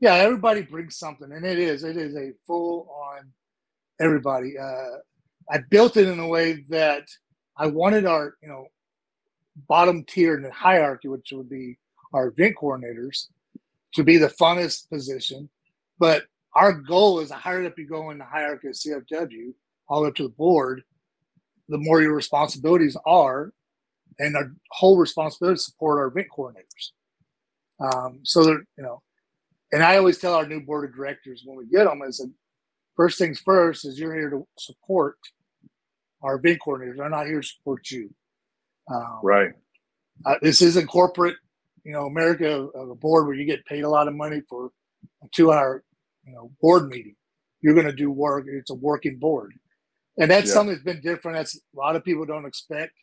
[0.00, 3.30] yeah, everybody brings something, and it is it is a full on
[4.00, 4.58] everybody.
[4.58, 4.98] Uh,
[5.50, 7.06] I built it in a way that
[7.56, 8.66] I wanted our you know
[9.68, 11.76] bottom tier in the hierarchy, which would be
[12.14, 13.26] our event coordinators,
[13.94, 15.50] to be the funnest position.
[15.98, 19.52] But our goal is the higher up you go in the hierarchy of CFW,
[19.88, 20.82] all the way up to the board,
[21.68, 23.52] the more your responsibilities are,
[24.18, 26.92] and our whole responsibility to support our event coordinators.
[27.80, 29.02] Um, so that you know,
[29.72, 32.32] and I always tell our new board of directors when we get them is that
[32.96, 35.16] first things first is you're here to support
[36.22, 36.96] our event coordinators.
[36.96, 38.10] They're not here to support you.
[38.90, 39.52] Um, right
[40.26, 41.36] uh, this isn't corporate,
[41.84, 44.70] you know, America, uh, a board where you get paid a lot of money for
[45.22, 45.82] a two-hour,
[46.24, 47.16] you know, board meeting.
[47.62, 48.46] You're going to do work.
[48.48, 49.52] It's a working board,
[50.18, 50.54] and that's Yeah.
[50.54, 51.36] something that's been different.
[51.38, 52.94] That's a lot of people don't expect,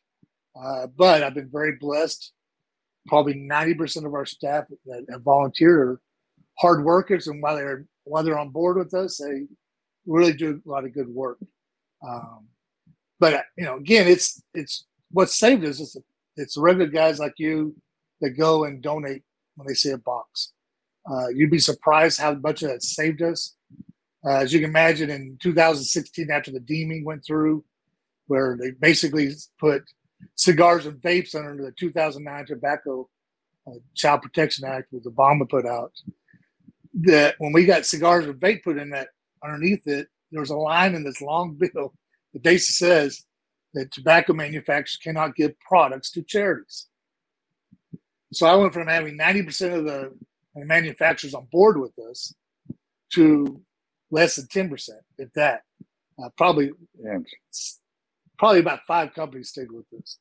[0.59, 2.33] uh, but I've been very blessed.
[3.07, 5.99] Probably ninety percent of our staff that have volunteered
[6.59, 9.43] hard workers, and while they're while they're on board with us, they
[10.05, 11.37] really do a lot of good work.
[12.07, 12.47] Um,
[13.19, 15.79] but you know, again, it's it's what saved us.
[15.79, 15.97] It's
[16.35, 17.75] it's regular guys like you
[18.21, 19.23] that go and donate
[19.55, 20.53] when they see a box.
[21.09, 23.55] Uh, you'd be surprised how much of that saved us.
[24.25, 27.63] Uh, as you can imagine, in 2016, after the deeming went through,
[28.27, 29.83] where they basically put
[30.35, 33.07] cigars and vapes under the 2009 Tobacco
[33.67, 35.93] uh, Child Protection Act, that Obama put out,
[37.01, 39.09] that when we got cigars and vape put in that
[39.43, 41.93] underneath it, there was a line in this long bill
[42.33, 43.25] that basically says
[43.73, 46.87] that tobacco manufacturers cannot give products to charities.
[48.33, 50.13] So I went from having 90% of the
[50.55, 52.33] manufacturers on board with us
[53.13, 53.61] to
[54.11, 55.61] less than 10%, if that.
[56.21, 56.71] Uh, probably,
[58.39, 60.17] probably about five companies stayed with us.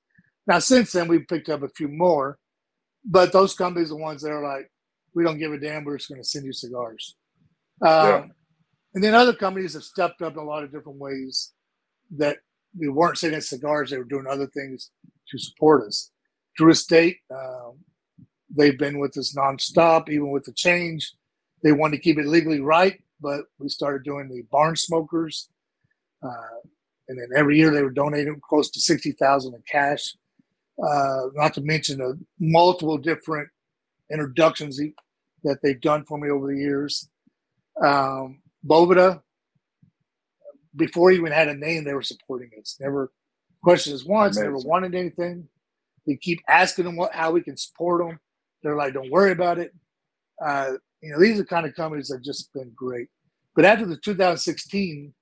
[0.47, 2.39] Now, since then, we've picked up a few more,
[3.03, 4.71] but those companies are the ones that are like,
[5.17, 5.83] we don't give a damn.
[5.83, 7.17] We're just going to send you cigars.
[7.81, 8.25] Um, Yeah.
[8.95, 11.53] And then other companies have stepped up in a lot of different ways
[12.17, 12.39] that
[12.79, 14.91] we weren't sending cigars; they were doing other things
[15.31, 16.13] to support us.
[16.57, 17.79] Drew Estate, um,
[18.55, 21.13] they've been with us nonstop, even with the change.
[21.63, 25.49] They wanted to keep it legally right, but we started doing the barn smokers,
[26.23, 26.61] uh,
[27.09, 30.15] and then every year they were donating close to sixty thousand in cash.
[30.83, 33.49] Uh, not to mention the multiple different
[34.11, 34.79] introductions
[35.47, 37.09] that they've done for me over the years.
[37.83, 39.23] Um, Boveda,
[40.75, 42.77] before he even had a name, they were supporting us.
[42.81, 43.13] Never
[43.63, 44.37] questioned us once.
[44.37, 45.49] Never wanted anything.
[46.07, 48.19] We keep asking them what how we can support them.
[48.63, 49.73] They're like, "Don't worry about it."
[50.45, 53.09] Uh, you know, these are the kind of companies that have just been great.
[53.55, 55.15] But after the 2016,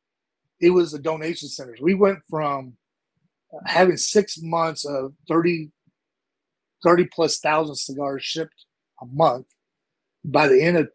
[0.61, 1.81] it was the donation centers.
[1.81, 2.77] We went from
[3.66, 5.70] having six months of 30,
[6.83, 8.66] 30 plus thousand cigars shipped
[9.01, 9.47] a month
[10.25, 10.89] by the end of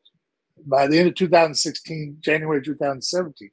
[0.66, 3.50] by the end of 2016 january 2017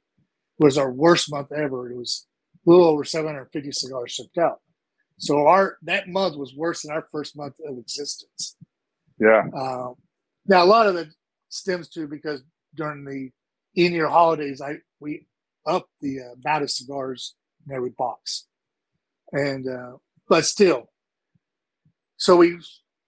[0.59, 1.89] was our worst month ever.
[1.89, 2.25] It was
[2.65, 4.59] a little over 750 cigars shipped out.
[5.17, 8.55] So our that month was worse than our first month of existence.
[9.19, 9.95] Yeah, um,
[10.45, 11.07] now a lot of it
[11.49, 12.43] stems to because
[12.75, 13.31] during the
[13.75, 15.25] in year holidays, I we
[15.65, 17.35] upped the uh, amount of cigars
[17.67, 18.45] in every box,
[19.31, 19.93] and uh,
[20.29, 20.91] but still,
[22.17, 22.59] so we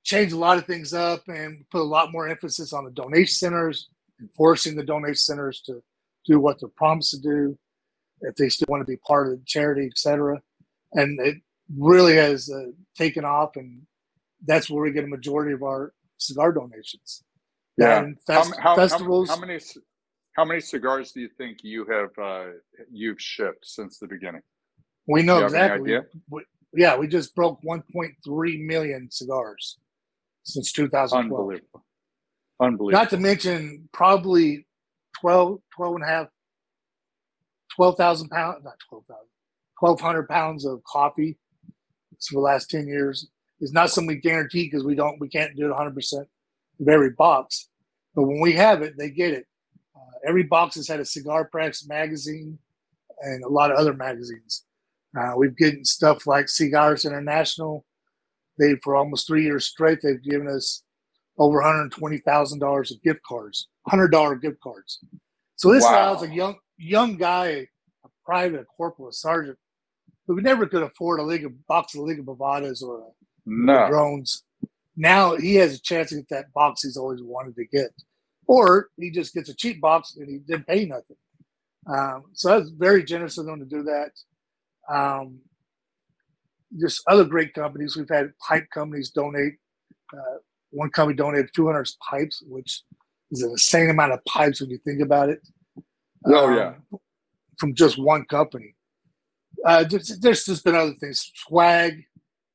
[0.04, 3.34] changed a lot of things up and put a lot more emphasis on the donation
[3.34, 3.90] centers,
[4.20, 5.82] enforcing the donation centers to
[6.26, 7.58] do what they're promised to do,
[8.22, 10.40] if they still want to be part of the charity, et cetera.
[10.94, 11.38] And it
[11.78, 13.82] really has uh, taken off, and
[14.46, 17.24] that's where we get a majority of our cigar donations.
[17.78, 18.00] yeah.
[18.00, 19.30] And fest- how, how, festivals.
[19.30, 19.60] how many
[20.34, 22.52] how many cigars do you think you have uh,
[22.90, 24.42] you've shipped since the beginning?
[25.08, 26.20] we know Do you have any exactly.
[26.30, 26.44] We,
[26.74, 29.80] yeah, we just broke 1.3 million cigars
[30.44, 31.26] since 2012.
[31.26, 31.86] Unbelievable,
[32.60, 33.00] unbelievable.
[33.00, 34.66] Not to mention probably
[35.22, 36.28] 12, 12 and a half,
[37.76, 39.26] 12,000 pounds, not 12,000,
[39.80, 41.38] 1,200 pounds of coffee
[42.28, 43.28] for the last 10 years.
[43.60, 46.14] It's not something we guarantee because we don't, we can't do it 100%
[46.80, 47.70] of every box.
[48.16, 49.46] But when we have it, they get it.
[49.96, 52.58] Uh, every box has had a Cigar press magazine
[53.22, 54.66] and a lot of other magazines.
[55.18, 57.86] Uh, we've gotten stuff like Cigars International.
[58.60, 60.84] They, for almost three years straight, they've given us
[61.40, 65.00] over $120,000 of gift cards, $100 gift cards.
[65.56, 65.92] So this Wow.
[66.14, 67.48] allows a young young guy,
[68.06, 69.58] a private, a corporal, a sergeant,
[70.28, 73.04] who never could afford a league of box of Liga Privadas or a
[73.46, 74.44] no, drones.
[74.96, 77.92] Now he has a chance to get that box he's always wanted to get,
[78.48, 81.18] or he just gets a cheap box and he didn't pay nothing.
[81.88, 84.12] Um, so that's very generous of them to do that.
[84.94, 85.40] Um,
[86.80, 87.96] just other great companies.
[87.98, 89.54] We've had pipe companies donate.
[90.14, 90.38] Uh,
[90.72, 92.84] one company donated 200 pipes, which
[93.32, 95.40] is an insane amount of pipes when you think about it.
[96.26, 96.74] Oh, Um, yeah.
[97.58, 98.76] from just one company.
[99.66, 102.04] Uh, there's, there's just been other things, swag,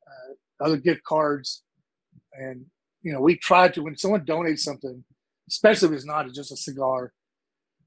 [0.07, 1.62] uh, other gift cards,
[2.33, 2.65] and
[3.03, 5.05] you know we try to when someone donates something,
[5.49, 7.12] especially if it's not just a cigar,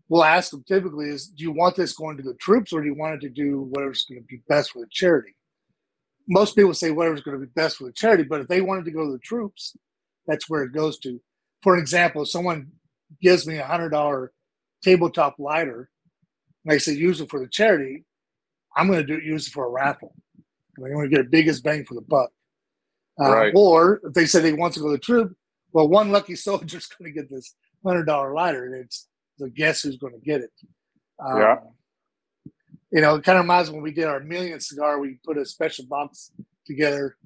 [0.10, 2.88] we'll ask them typically is do you want this going to the troops or do
[2.88, 5.36] you want it to do whatever's going to be best for the charity?
[6.28, 8.86] Most people say whatever's going to be best for the charity, but if they wanted
[8.86, 9.76] to go to the troops,
[10.26, 11.22] that's where it goes to.
[11.64, 12.68] For example, if someone
[13.22, 14.34] gives me a hundred dollar
[14.84, 15.90] tabletop lighter,
[16.66, 18.04] and they say use it for the charity,
[18.76, 20.14] I'm going to do use it for a raffle.
[20.38, 22.30] I mean, I'm going to get the biggest bang for the buck.
[23.20, 23.54] Uh, Right.
[23.56, 25.36] Or if they say they want to go to the troop,
[25.72, 29.08] well, one lucky soldier's going to get this hundred dollar lighter, and it's
[29.38, 30.52] the guess who's going to get it.
[31.26, 31.56] Um, Yeah.
[32.92, 35.38] You know, it kind of reminds me when we did our million cigar, we put
[35.38, 36.32] a special box
[36.66, 37.18] together,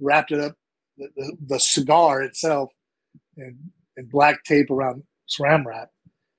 [0.00, 0.54] wrapped it up,
[0.96, 2.70] the, the, the cigar itself,
[3.36, 3.56] and,
[3.96, 5.88] in black tape around saran wrap,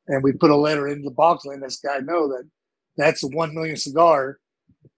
[0.08, 2.50] and we put a letter in the box letting this guy know that
[2.98, 4.40] that's the one million cigar,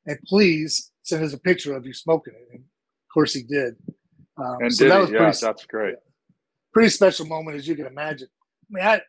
[0.06, 2.48] and please send us a picture of you smoking it.
[2.54, 3.76] And of course, he did.
[4.38, 5.96] Um, and so did that was Yeah, pretty, that's great.
[6.74, 8.30] pretty special moment, as you can imagine.
[8.32, 9.02] I mean, I,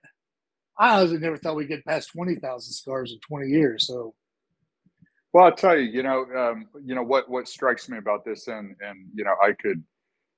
[0.77, 3.87] I honestly never thought we'd get past twenty thousand cigars in twenty years.
[3.87, 4.15] So
[5.35, 8.47] Well, I'll tell you, you know, um, you know what what strikes me about this,
[8.47, 9.83] and and you know, I could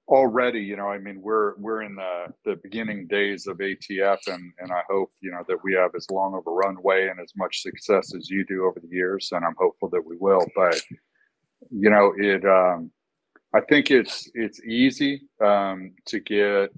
[0.09, 4.55] already, you know, I mean, we're we're in the the beginning days of ATF, and
[4.59, 7.30] and I hope you know that we have as long of a runway and as
[7.36, 10.47] much success as you do over the years, and I'm hopeful that we will.
[10.57, 10.80] But
[11.70, 12.90] you know, it, um,
[13.55, 16.70] I think it's it's easy um, to get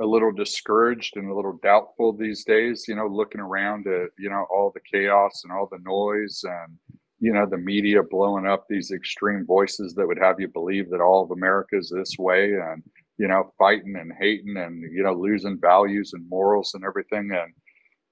[0.00, 4.30] a little discouraged and a little doubtful these days, you know, looking around at, you
[4.30, 6.78] know, all the chaos and all the noise and,
[7.20, 11.00] you know, the media blowing up these extreme voices that would have you believe that
[11.00, 12.82] all of America is this way and,
[13.18, 17.30] you know, fighting and hating and, you know, losing values and morals and everything.
[17.32, 17.52] And,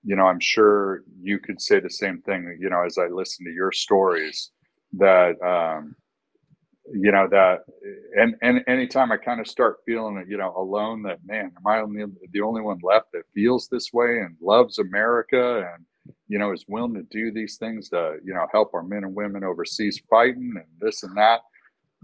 [0.02, 3.44] you know, I'm sure you could say the same thing, you know, as I listen
[3.44, 4.50] to your stories
[4.94, 5.94] that, um,
[6.92, 7.64] you know that
[8.16, 11.78] and and anytime i kind of start feeling you know alone that man am i
[11.78, 15.84] only the only one left that feels this way and loves america and
[16.28, 19.14] you know is willing to do these things to you know help our men and
[19.14, 21.40] women overseas fighting and this and that.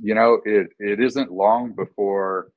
[0.00, 2.50] You know it it isn't long before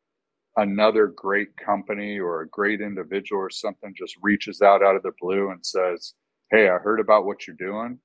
[0.58, 5.12] another great company or a great individual or something just reaches out out of the
[5.20, 6.14] blue and says
[6.52, 8.00] hey i heard about what you're doing.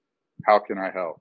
[0.46, 1.20] How can i help?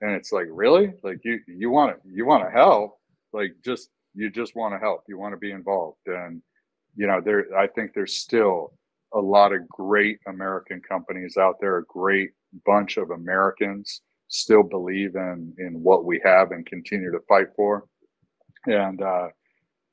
[0.00, 0.92] And it's like really?
[1.02, 2.98] Like you you want to you want to help?
[3.32, 5.04] Like just you just want to help.
[5.08, 5.98] You want to be involved.
[6.06, 6.42] And
[6.96, 8.72] you know there i think there's still
[9.16, 12.30] a lot of great american companies out there a great
[12.64, 17.84] bunch of americans still believe in in what we have and continue to fight for
[18.66, 19.28] and uh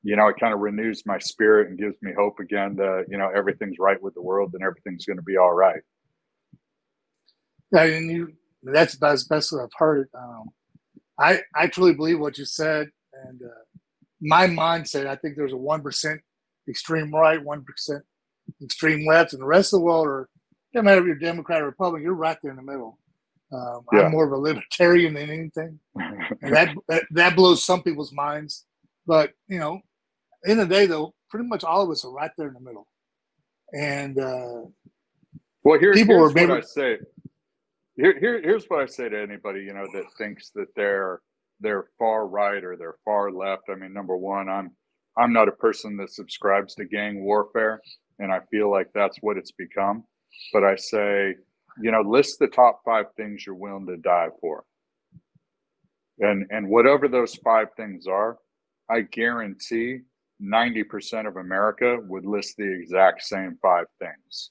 [0.02, 3.18] you know it kind of renews my spirit and gives me hope again that you
[3.18, 5.82] know everything's right with the world and everything's going to be all right
[7.74, 10.08] yeah, and you that's about as best as I've heard.
[10.16, 10.50] Um,
[11.18, 12.88] I I truly believe what you said,
[13.26, 13.78] and uh,
[14.20, 15.06] my mindset.
[15.06, 16.20] I think there's a one percent
[16.68, 18.04] extreme right, one percent
[18.62, 20.28] extreme left, and the rest of the world are.
[20.72, 22.98] Doesn't matter if you're Democrat or Republican, you're right there in the middle.
[23.52, 24.00] Um, yeah.
[24.00, 28.66] I'm more of a libertarian than anything, and that, that that blows some people's minds.
[29.06, 29.80] But you know,
[30.44, 32.60] in the, the day, though, pretty much all of us are right there in the
[32.60, 32.88] middle.
[33.72, 34.62] And uh,
[35.62, 36.98] well, here, people here's what I say
[37.96, 41.20] here, here, here's what I say to anybody, you know, that thinks that they're
[41.60, 43.64] they're far right or they're far left.
[43.70, 44.72] I mean, number one, I'm
[45.16, 47.80] I'm not a person that subscribes to gang warfare,
[48.18, 50.04] and I feel like that's what it's become.
[50.52, 51.36] But I say,
[51.80, 54.64] you know, list the top five things you're willing to die for.
[56.20, 58.38] And and whatever those five things are,
[58.88, 60.00] I guarantee
[60.42, 64.50] 90% of America would list the exact same five things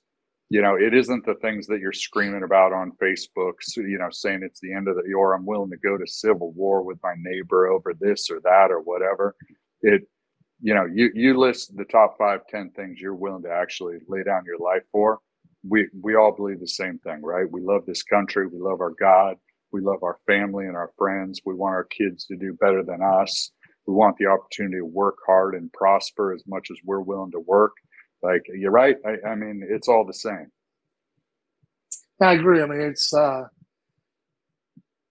[0.54, 4.42] you know it isn't the things that you're screaming about on facebook you know saying
[4.44, 7.16] it's the end of the or i'm willing to go to civil war with my
[7.18, 9.36] neighbor over this or that or whatever
[9.82, 10.04] it
[10.64, 14.24] you know you you list the top five ten things you're willing to actually lay
[14.24, 15.20] down your life for
[15.68, 18.96] we we all believe the same thing right we love this country we love our
[19.00, 19.36] god
[19.72, 23.02] we love our family and our friends we want our kids to do better than
[23.04, 23.52] us
[23.86, 27.40] we want the opportunity to work hard and prosper as much as we're willing to
[27.42, 27.74] work
[28.24, 28.96] like you're right.
[29.06, 30.48] I, I mean, it's all the same.
[32.22, 32.62] I agree.
[32.62, 33.14] I mean, it's.
[33.14, 33.44] uh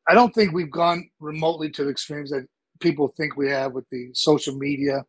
[0.08, 2.46] I don't think we've gone remotely to the extremes that
[2.80, 5.04] people think we have with the social media.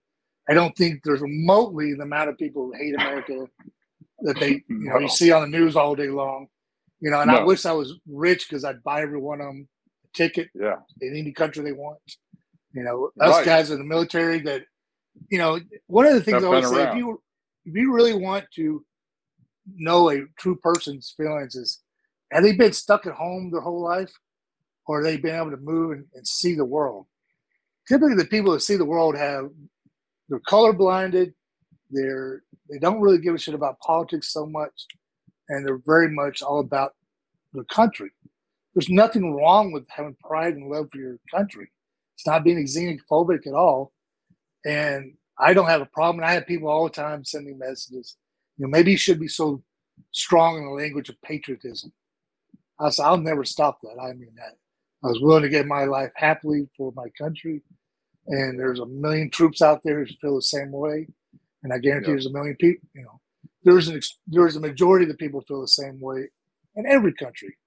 [0.49, 3.47] I don't think there's remotely the amount of people who hate America
[4.21, 4.99] that they you know no.
[4.99, 6.47] you see on the news all day long.
[6.99, 7.37] You know, and no.
[7.37, 9.67] I wish I was rich because I'd buy every one of them
[10.05, 10.77] a ticket yeah.
[11.01, 11.99] in any country they want.
[12.73, 13.45] You know, us right.
[13.45, 14.63] guys in the military that,
[15.29, 17.21] you know, one of the things I always say, if you
[17.65, 18.85] if you really want to
[19.75, 21.81] know a true person's feelings is
[22.31, 24.11] have they been stuck at home their whole life
[24.85, 27.05] or have they been able to move and, and see the world
[27.87, 29.49] typically the people that see the world have
[30.29, 31.33] they're color blinded
[31.91, 34.87] they're they don't really give a shit about politics so much
[35.49, 36.93] and they're very much all about
[37.53, 38.09] their country
[38.73, 41.69] there's nothing wrong with having pride and love for your country
[42.15, 43.91] it's not being xenophobic at all
[44.65, 46.23] and I don't have a problem.
[46.23, 48.17] I have people all the time sending messages.
[48.57, 49.63] You know, maybe you should be so
[50.11, 51.91] strong in the language of patriotism.
[52.79, 53.99] I said, I'll never stop that.
[54.01, 54.57] I mean that.
[55.03, 57.61] I was willing to give my life happily for my country.
[58.27, 61.07] And there's a million troops out there who feel the same way.
[61.63, 62.13] And I guarantee yeah.
[62.13, 63.19] there's a million people, you know,
[63.63, 66.29] there's an there's a majority of the people feel the same way
[66.75, 67.57] in every country,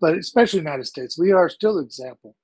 [0.00, 1.18] but especially United States.
[1.18, 2.36] We are still an example,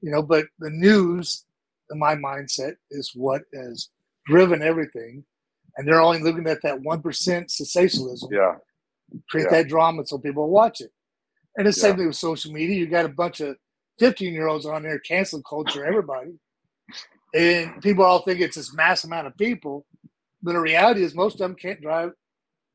[0.00, 1.44] you know, but the news,
[1.90, 3.88] in my mindset, is what has
[4.26, 5.24] driven everything,
[5.76, 8.30] and they're only looking at that one percent sensationalism.
[8.32, 8.56] Yeah,
[9.30, 9.62] create yeah.
[9.62, 10.90] that drama so people watch it.
[11.56, 12.76] And the same thing with social media.
[12.76, 13.56] You got a bunch of
[13.98, 16.32] fifteen year olds on there canceling culture, everybody,
[17.34, 19.86] and people all think it's this mass amount of people,
[20.42, 22.12] but the reality is most of them can't drive,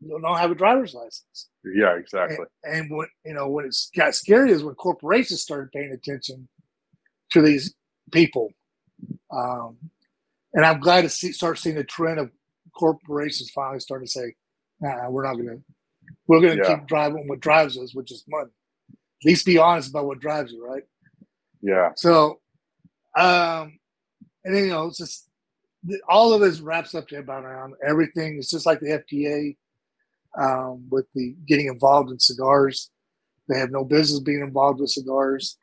[0.07, 1.49] don't have a driver's license.
[1.63, 2.45] Yeah, exactly.
[2.63, 6.47] And, and when you know when it got scary is when corporations started paying attention
[7.31, 7.73] to these
[8.11, 8.49] people.
[9.31, 9.77] Um,
[10.53, 12.31] and I'm glad to see start seeing the trend of
[12.73, 14.35] corporations finally starting to say,
[14.79, 15.61] "Nah, we're not going to.
[16.27, 16.75] We're going to yeah.
[16.75, 18.49] keep driving what drives us, which is money.
[18.89, 20.83] At least be honest about what drives you, right?"
[21.61, 21.91] Yeah.
[21.95, 22.39] So,
[23.17, 23.79] um,
[24.47, 25.29] and then you know, it's just
[26.07, 28.37] all of this wraps up to about around everything.
[28.37, 29.57] It's just like the FDA
[30.41, 32.89] um, with the getting involved in cigars.
[33.49, 35.57] They have no business being involved with cigars.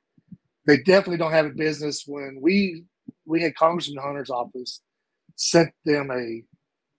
[0.66, 2.85] They definitely don't have a business when we
[3.24, 4.82] we had Congressman Hunter's office
[5.37, 6.43] sent them a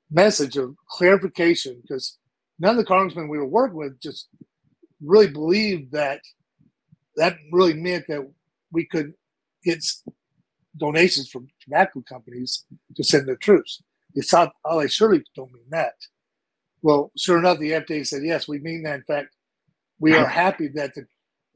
[0.09, 2.17] message of clarification because
[2.57, 4.27] none of the congressmen we were working with just
[5.03, 6.19] really believed that
[7.15, 8.27] that really meant that
[8.71, 9.13] we could
[9.63, 9.83] get
[10.77, 12.65] donations from tobacco companies
[12.95, 13.81] to send their troops.
[14.13, 15.93] It's not, oh, they surely don't mean that.
[16.81, 18.95] Well, sure enough, the FDA said, yes, we mean that.
[18.95, 19.29] In fact,
[19.99, 21.05] we are happy that the,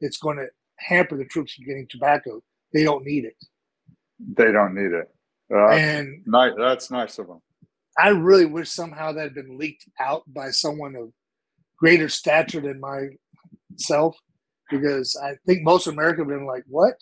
[0.00, 0.48] it's going to
[0.78, 2.42] hamper the troops from getting tobacco.
[2.72, 3.36] They don't need it.
[4.18, 5.08] They don't need it.
[5.52, 7.40] Uh, and nice, that's nice of them.
[7.98, 11.12] I really wish somehow that had been leaked out by someone of
[11.76, 14.16] greater stature than myself,
[14.70, 16.94] because I think most of America have been like, "What?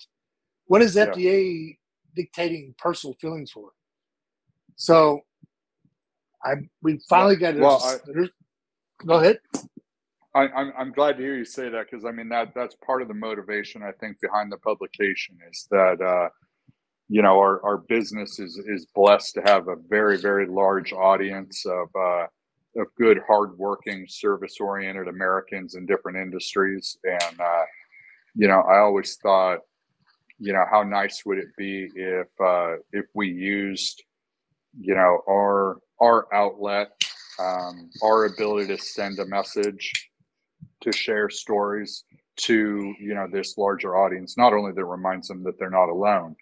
[0.67, 1.75] What is FDA yeah.
[2.19, 3.71] Dictating personal feelings for?"
[4.77, 5.23] So,
[6.45, 7.61] I we finally got it.
[7.61, 8.29] Well, I,
[9.07, 9.39] go ahead.
[10.35, 12.77] I, am I'm, I'm glad to hear you say that because I mean that that's
[12.87, 16.29] part of the motivation I think behind the publication is that uh,
[17.09, 21.65] you know our, our business is is blessed to have a very very large audience
[21.67, 22.27] of uh,
[22.77, 27.65] of good hardworking service oriented Americans in different industries and uh,
[28.35, 29.61] you know I always thought
[30.39, 34.03] you know how nice would it be if uh, if we used
[34.79, 36.91] you know our our outlet
[37.39, 40.11] um, our ability to send a message
[40.81, 42.05] to share stories
[42.37, 46.37] to you know this larger audience not only that reminds them that they're not alone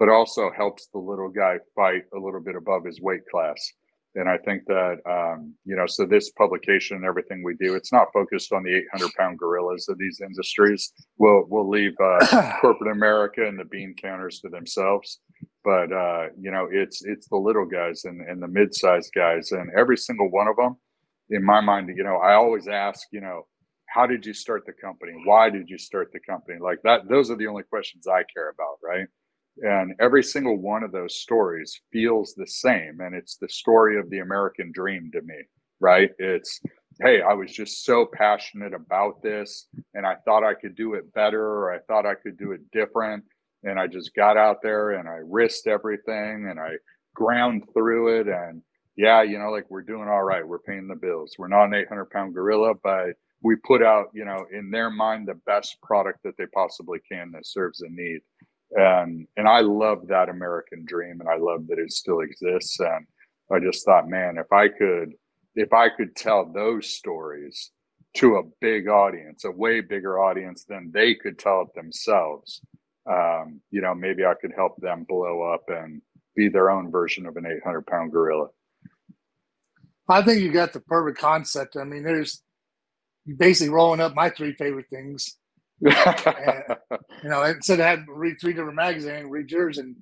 [0.00, 3.72] but also helps the little guy fight a little bit above his weight class.
[4.16, 7.92] And I think that, um, you know, so this publication and everything we do, it's
[7.92, 10.92] not focused on the 800 pound gorillas of these industries.
[11.18, 15.20] We'll, we'll leave uh, corporate America and the bean counters to themselves.
[15.62, 19.70] But, uh, you know, it's, it's the little guys and, and the mid-sized guys and
[19.76, 20.76] every single one of them
[21.30, 23.46] in my mind, you know, I always ask, you know,
[23.86, 25.12] how did you start the company?
[25.24, 26.58] Why did you start the company?
[26.60, 28.78] Like that, those are the only questions I care about.
[28.82, 29.06] Right
[29.62, 34.08] and every single one of those stories feels the same and it's the story of
[34.10, 35.36] the american dream to me
[35.80, 36.10] right?
[36.18, 36.60] It's
[37.00, 41.12] hey i was just so passionate about this and i thought i could do it
[41.14, 43.24] better or i thought i could do it different
[43.62, 46.72] and i just got out there and i risked everything and i
[47.14, 48.60] ground through it and
[48.96, 50.46] yeah you know like we're doing all right.
[50.46, 51.34] We're paying the bills.
[51.38, 55.26] We're not an 800 pound gorilla but we put out you know in their mind
[55.26, 58.20] the best product that they possibly can that serves a need
[58.72, 62.78] and and I love that American dream, and I love that it still exists.
[62.80, 63.06] And
[63.50, 65.14] I just thought, man, if I could,
[65.54, 67.72] if I could tell those stories
[68.14, 72.60] to a big audience, a way bigger audience than they could tell it themselves,
[73.10, 76.02] um, you know, maybe I could help them blow up and
[76.36, 78.48] be their own version of an 800 pound gorilla.
[80.08, 81.76] I think you got the perfect concept.
[81.76, 82.42] I mean, there's
[83.36, 85.36] basically rolling up my three favorite things
[85.82, 86.76] and,
[87.22, 89.78] you know, instead of having to read three different magazines, read yours.
[89.78, 89.96] And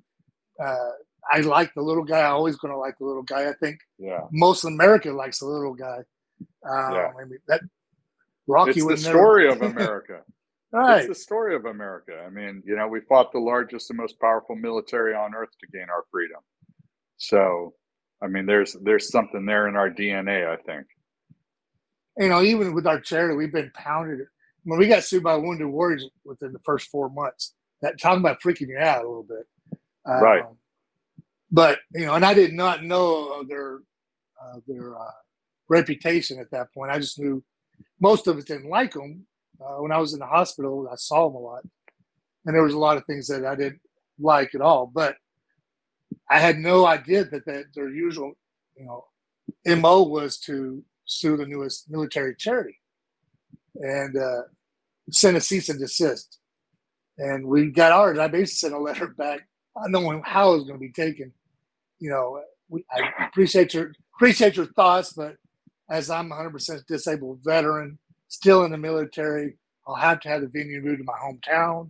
[0.61, 0.89] uh,
[1.31, 2.21] I like the little guy.
[2.21, 3.49] I'm always going to like the little guy.
[3.49, 4.21] I think yeah.
[4.31, 5.99] most of America likes the little guy.
[6.69, 7.11] Um, yeah.
[7.19, 7.61] I mean, that
[8.47, 10.21] Rocky it's the story of America.
[10.71, 10.99] right.
[10.99, 12.23] It's the story of America.
[12.25, 15.67] I mean, you know, we fought the largest and most powerful military on earth to
[15.67, 16.39] gain our freedom.
[17.17, 17.73] So,
[18.23, 20.47] I mean, there's there's something there in our DNA.
[20.47, 20.87] I think.
[22.17, 24.27] You know, even with our charity, we've been pounded
[24.63, 28.41] when we got sued by Wounded Warriors within the first four months, that talking about
[28.41, 29.47] freaking you out a little bit,
[30.05, 30.43] um, right?
[31.51, 33.79] But you know, and I did not know their
[34.41, 35.11] uh, their uh,
[35.67, 36.91] reputation at that point.
[36.91, 37.43] I just knew
[37.99, 39.25] most of us didn't like them.
[39.61, 41.63] Uh, when I was in the hospital, I saw them a lot,
[42.45, 43.81] and there was a lot of things that I didn't
[44.19, 44.87] like at all.
[44.87, 45.15] But
[46.29, 48.33] I had no idea that, that their usual,
[48.77, 49.05] you know,
[49.75, 52.78] mo was to sue the newest military charity
[53.75, 54.41] and uh,
[55.11, 56.39] sent a cease and desist.
[57.17, 58.17] And we got ours.
[58.17, 61.33] I basically sent a letter back, not knowing how it was going to be taken.
[61.99, 65.35] You know, we, I appreciate your appreciate your thoughts, but
[65.89, 67.97] as I'm 100% disabled veteran,
[68.27, 69.57] still in the military,
[69.87, 71.89] I'll have to have the venue moved to my hometown,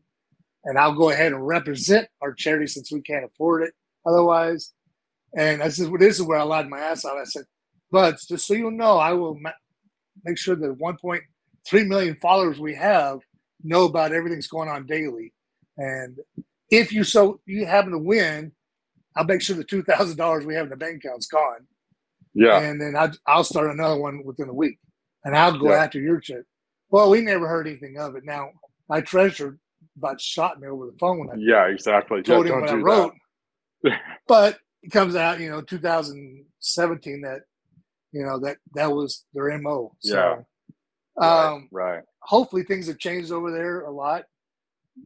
[0.64, 3.74] and I'll go ahead and represent our charity since we can't afford it
[4.06, 4.74] otherwise.
[5.36, 7.18] And I said, well, this is where I lied my ass off.
[7.20, 7.44] I said,
[7.92, 9.52] but just so you know, I will ma-
[10.24, 10.74] make sure that
[11.72, 13.20] 1.3 million followers we have
[13.64, 15.34] know about everything's going on daily.
[15.78, 16.18] And
[16.70, 18.52] if you so you happen to win,
[19.16, 21.66] I'll make sure the two thousand dollars we have in the bank account's gone.
[22.34, 22.60] Yeah.
[22.60, 24.78] And then I, I'll start another one within a week,
[25.24, 25.84] and I'll go yeah.
[25.84, 26.44] after your check.
[26.90, 28.24] Well, we never heard anything of it.
[28.26, 28.50] Now
[28.88, 29.58] my treasurer
[29.98, 32.76] about shot me over the phone when I yeah exactly told yeah, him what I
[32.76, 33.14] wrote.
[34.28, 37.42] but it comes out, you know, 2017 that
[38.12, 39.96] you know that that was their mo.
[40.00, 40.36] So, Yeah.
[41.20, 42.04] Um, right.
[42.22, 44.26] hopefully things have changed over there a lot,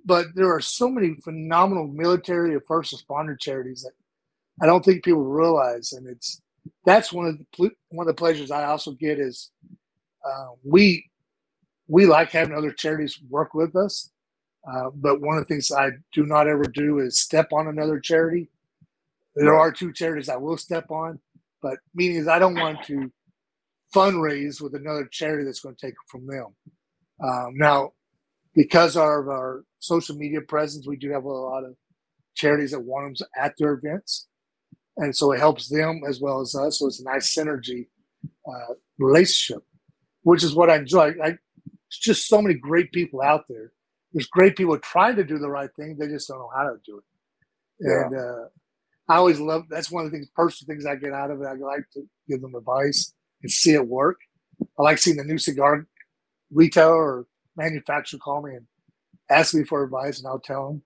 [0.05, 3.93] but there are so many phenomenal military or first responder charities that
[4.61, 6.41] I don't think people realize, and it's
[6.85, 9.51] that's one of the one of the pleasures I also get is
[10.25, 11.09] uh, we
[11.87, 14.11] we like having other charities work with us,
[14.71, 17.99] uh, but one of the things I do not ever do is step on another
[17.99, 18.49] charity.
[19.35, 21.19] There are two charities I will step on,
[21.61, 23.11] but meaning is I don't want to
[23.93, 26.47] fundraise with another charity that's going to take it from them.
[27.23, 27.91] Um, now,
[28.55, 31.75] because of our social media presence, we do have a lot of
[32.35, 34.27] charities that want them at their events,
[34.97, 36.79] and so it helps them as well as us.
[36.79, 37.87] So it's a nice synergy
[38.47, 39.63] uh, relationship,
[40.23, 41.13] which is what I enjoy.
[41.23, 41.37] I,
[41.87, 43.71] it's just so many great people out there.
[44.11, 46.77] There's great people trying to do the right thing; they just don't know how to
[46.85, 47.03] do it.
[47.79, 48.05] Yeah.
[48.05, 48.45] And uh,
[49.09, 49.63] I always love.
[49.69, 51.45] That's one of the things, personal things I get out of it.
[51.45, 53.13] I like to give them advice
[53.43, 54.19] and see it work.
[54.79, 55.85] I like seeing the new cigar
[56.51, 58.65] retailer or manufacturer call me and
[59.29, 60.83] ask me for advice, and I'll tell them.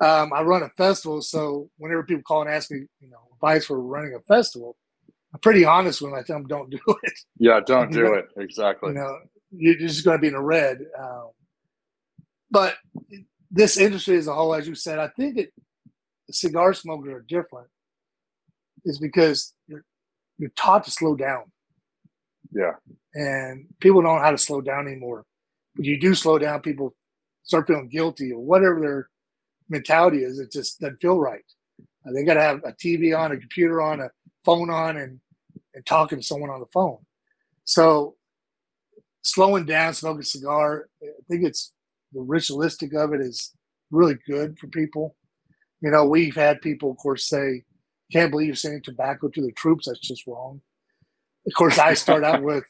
[0.00, 3.66] Um, I run a festival, so whenever people call and ask me, you know, advice
[3.66, 4.76] for running a festival,
[5.32, 7.12] I'm pretty honest when I tell them don't do it.
[7.38, 7.60] Yeah.
[7.64, 8.26] Don't do it.
[8.36, 8.90] Exactly.
[8.90, 9.18] You know,
[9.50, 10.78] you're just going to be in the red.
[10.98, 11.30] Um,
[12.50, 12.76] but
[13.50, 15.52] this industry as a whole, as you said, I think it,
[16.30, 17.68] cigar smokers are different.
[18.84, 19.84] Is because you're
[20.38, 21.44] you're taught to slow down.
[22.54, 22.72] Yeah.
[23.14, 25.24] and people don't know how to slow down anymore.
[25.76, 26.94] When you do slow down, people
[27.42, 29.10] start feeling guilty or whatever their
[29.68, 30.38] mentality is.
[30.38, 31.44] It just doesn't feel right.
[32.06, 34.10] Uh, they got to have a TV on, a computer on, a
[34.44, 35.20] phone on, and
[35.74, 36.98] and talking to someone on the phone.
[37.64, 38.16] So
[39.22, 41.72] slowing down, smoking a cigar, I think it's
[42.12, 43.52] the ritualistic of it is
[43.90, 45.16] really good for people.
[45.80, 47.64] You know, we've had people, of course, say,
[48.12, 49.86] "Can't believe you're sending tobacco to the troops.
[49.86, 50.60] That's just wrong."
[51.46, 52.64] Of course, I start out with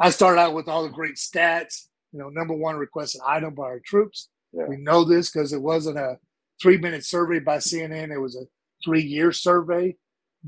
[0.00, 1.86] I start out with all the great stats.
[2.12, 4.28] You know, number one requested item by our troops.
[4.52, 4.64] Yeah.
[4.66, 6.18] We know this because it wasn't a
[6.60, 8.10] three minute survey by CNN.
[8.10, 8.44] It was a
[8.84, 9.96] three year survey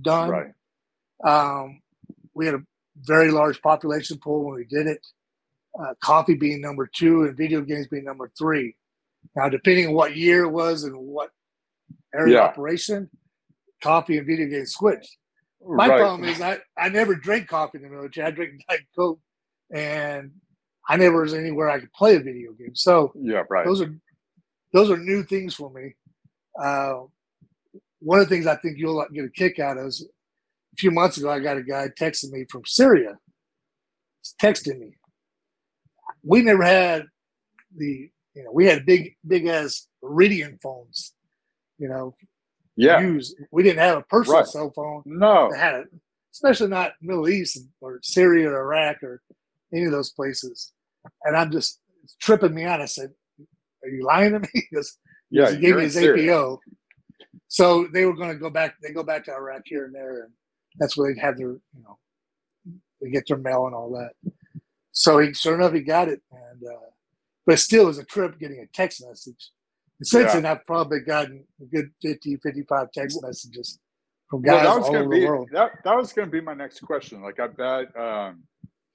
[0.01, 0.31] done.
[0.31, 0.53] Right.
[1.25, 1.81] Um,
[2.35, 2.62] we had a
[2.97, 5.07] very large population pool when we did it.
[5.79, 8.75] Uh, coffee being number two and video games being number three.
[9.37, 11.31] Now, depending on what year it was and what
[12.14, 12.45] area Yeah.
[12.45, 13.11] of operation,
[13.83, 15.16] coffee and video games switched.
[15.67, 16.01] My right.
[16.01, 18.27] problem is I, I never drank coffee in the military.
[18.27, 19.21] I drank Diet Coke,
[19.73, 20.31] and
[20.89, 22.75] I never was anywhere I could play a video game.
[22.75, 23.43] So Yeah.
[23.49, 23.67] Right.
[23.67, 23.95] those are
[24.73, 25.95] those are new things for me.
[26.61, 27.01] Uh,
[28.01, 30.07] one of the things I think you'll get a kick out of is
[30.73, 33.19] a few months ago I got a guy texting me from Syria,
[34.23, 34.97] He's texting me.
[36.23, 37.07] We never had
[37.77, 41.13] the you know we had big big ass Iridium phones,
[41.79, 42.15] you know,
[42.81, 43.01] yeah.
[43.01, 43.35] use.
[43.51, 44.47] We didn't have a personal Right.
[44.49, 45.51] cell phone No.
[45.53, 45.89] had it,
[46.33, 49.22] especially not Middle East or Syria or Iraq or
[49.72, 50.72] any of those places.
[51.24, 51.81] And I'm just
[52.20, 52.81] tripping me out.
[52.81, 53.11] I said,
[53.83, 54.99] "Are you lying to me?" Because
[55.31, 55.51] Yeah.
[55.51, 56.33] he gave me his Syria.
[56.33, 56.61] APO.
[57.49, 58.76] So they were going to go back.
[58.83, 60.33] They go back to Iraq here and there, and
[60.78, 61.99] that's where they had their, you know,
[63.01, 64.12] they get their mail and all that.
[64.93, 66.91] So he, sure enough, he got it, and uh,
[67.47, 69.51] but still, it was a trip getting a text message.
[70.03, 70.40] Since Yeah.
[70.40, 73.78] then, I've probably gotten a good 50, 55 text messages
[74.28, 75.48] from Well, guys that was all going over to the be world.
[75.53, 77.22] that, that was going to be my next question.
[77.22, 78.44] Like, I bet, um,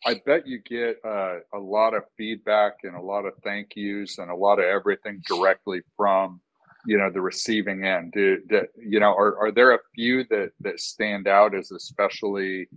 [0.06, 4.18] I bet you get uh, a lot of feedback and a lot of thank yous
[4.20, 6.42] and a lot of everything directly from,
[6.86, 8.12] you know, the receiving end.
[8.14, 9.14] Do, do you know?
[9.16, 12.68] Are, are there a few that that stand out as especially,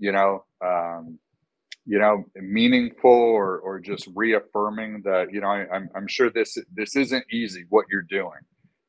[0.00, 1.18] you know, um,
[1.86, 5.48] you know, meaningful or or just reaffirming that you know?
[5.48, 8.40] I, I'm I'm sure this this isn't easy what you're doing.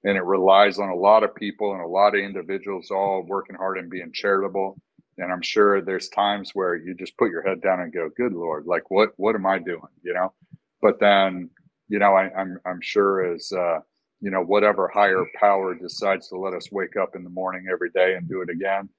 [0.04, 3.56] And it relies on a lot of people and a lot of individuals all working
[3.56, 4.78] hard and being charitable.
[5.18, 8.34] And i'm sure there's times where you just put your head down and go good
[8.34, 9.82] lord like what what am i doing?
[10.04, 10.34] You know?
[10.82, 11.50] But then
[11.88, 13.80] you know I, i'm i'm sure as uh
[14.22, 17.90] you know whatever higher power decides to let us wake up in the morning every
[17.92, 18.90] day and do it again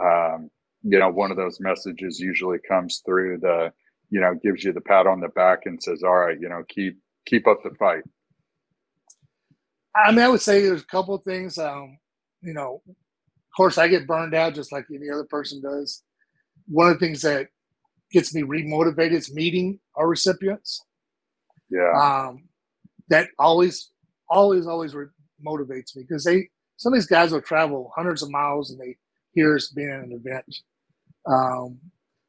[0.00, 0.50] um
[0.82, 3.72] you know one of those messages usually comes through the
[4.10, 6.62] you know gives you the pat on the back and says all right you know
[6.68, 8.02] keep keep up the fight
[9.94, 11.58] I mean, I would say there's a couple of things.
[11.58, 11.98] Um,
[12.42, 16.02] you know, of course, I get burned out just like any other person does.
[16.66, 17.48] One of the things that
[18.12, 20.84] gets me remotivated is meeting our recipients.
[21.70, 22.48] yeah Um,
[23.08, 23.90] that always,
[24.28, 25.06] always, always re-
[25.44, 28.96] motivates me because they some of these guys will travel hundreds of miles and they
[29.32, 30.44] hear us being at an event.
[31.30, 31.78] Um,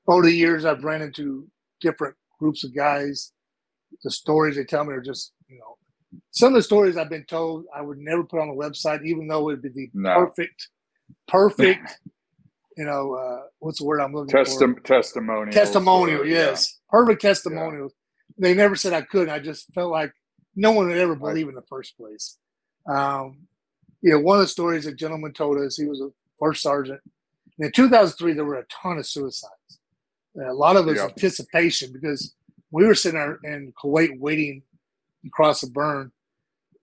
[0.07, 1.47] over the years, I've ran into
[1.81, 3.31] different groups of guys.
[4.03, 5.77] The stories they tell me are just, you know,
[6.31, 9.27] some of the stories I've been told I would never put on the website, even
[9.27, 10.15] though it would be the No.
[10.25, 10.67] perfect
[11.27, 11.99] perfect.
[12.77, 14.79] You know, uh, what's the word I'm looking Testi- for?
[14.79, 15.51] testimonial.
[15.51, 17.89] Testimonial, yes, perfect testimonial.
[18.37, 19.29] They never said I couldn't.
[19.29, 20.13] I just felt like
[20.55, 22.37] no one would ever believe in the first place.
[22.89, 23.39] Um,
[24.01, 27.01] you know, one of the stories a gentleman told us, he was a first sergeant.
[27.61, 29.79] In 2003, there were a ton of suicides.
[30.35, 31.05] A lot of it was Yeah.
[31.07, 32.35] anticipation because
[32.71, 34.63] we were sitting there in Kuwait waiting
[35.25, 36.11] across the berm.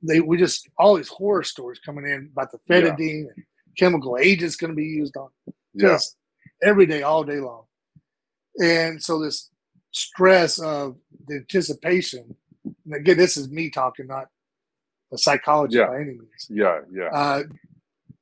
[0.02, 2.80] They we just all these horror stories coming in about the Yeah.
[2.82, 3.44] fetidine and
[3.76, 5.30] chemical agents going to be used on
[5.74, 5.88] Yeah.
[5.88, 6.16] just
[6.62, 7.66] every day, all day long.
[8.60, 9.50] And so this
[9.92, 12.36] stress of the anticipation,
[12.84, 14.28] and again, this is me talking, not
[15.12, 15.86] a psychologist Yeah.
[15.86, 16.46] by any means.
[16.50, 16.82] Yeah.
[16.92, 17.08] Yeah.
[17.12, 17.44] Uh,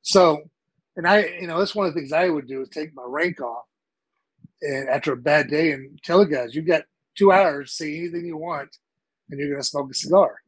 [0.01, 0.49] so,
[0.97, 3.03] and I, you know, that's one of the things I would do is take my
[3.05, 3.63] rank off,
[4.61, 6.83] and after a bad day, and tell the guys, you've got
[7.17, 8.75] two hours, say anything you want,
[9.29, 10.41] and you're going to smoke a cigar.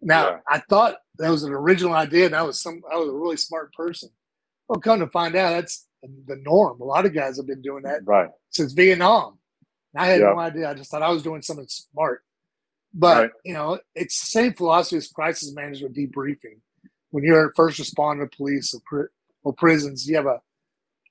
[0.00, 0.38] Now, Yeah.
[0.48, 3.36] I thought that was an original idea, and I was some, I was a really
[3.36, 4.10] smart person.
[4.68, 6.80] Well, come to find out, that's the norm.
[6.80, 8.30] A lot of guys have been doing that Right.
[8.50, 9.38] since Vietnam.
[9.94, 10.32] And I had Yeah.
[10.32, 10.70] no idea.
[10.70, 12.24] I just thought I was doing something smart.
[12.94, 13.30] But Right.
[13.44, 16.60] you know, it's the same philosophy as crisis management debriefing.
[17.10, 19.10] When you're a first responder, police, or,
[19.44, 20.40] or prisons, you have a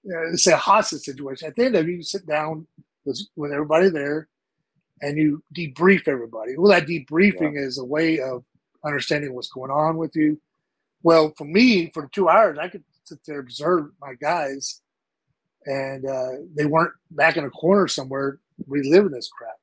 [0.04, 1.48] you know, say a hostage situation.
[1.48, 2.68] At the end of it, you sit down
[3.06, 4.28] with, with everybody there,
[5.02, 6.58] and you debrief everybody.
[6.58, 8.44] Well, that debriefing is a way of
[8.84, 10.40] understanding what's going on with you.
[11.04, 14.82] Well, for me, for two hours, I could sit there observe my guys,
[15.66, 19.56] and uh, they weren't back in a corner somewhere reliving this crap.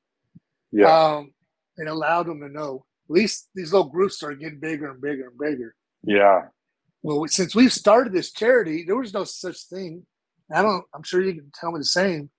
[0.72, 0.86] Yeah.
[0.86, 1.32] Um,
[1.76, 2.84] and allowed them to know.
[3.08, 5.74] At least these little groups started getting bigger and bigger and bigger.
[6.04, 6.48] yeah.
[7.02, 10.04] Well, since we've started this charity, there was no such thing.
[10.52, 10.84] I don't.
[10.94, 12.30] I'm sure you can tell me the same.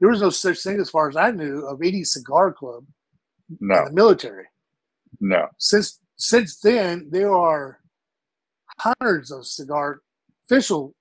[0.00, 2.84] There was no such thing, as far as I knew, of any cigar club
[3.50, 3.84] in No.
[3.86, 4.44] the military.
[5.20, 5.48] No.
[5.58, 7.80] Since since then, there are
[8.78, 10.00] hundreds of cigar
[10.44, 10.94] official,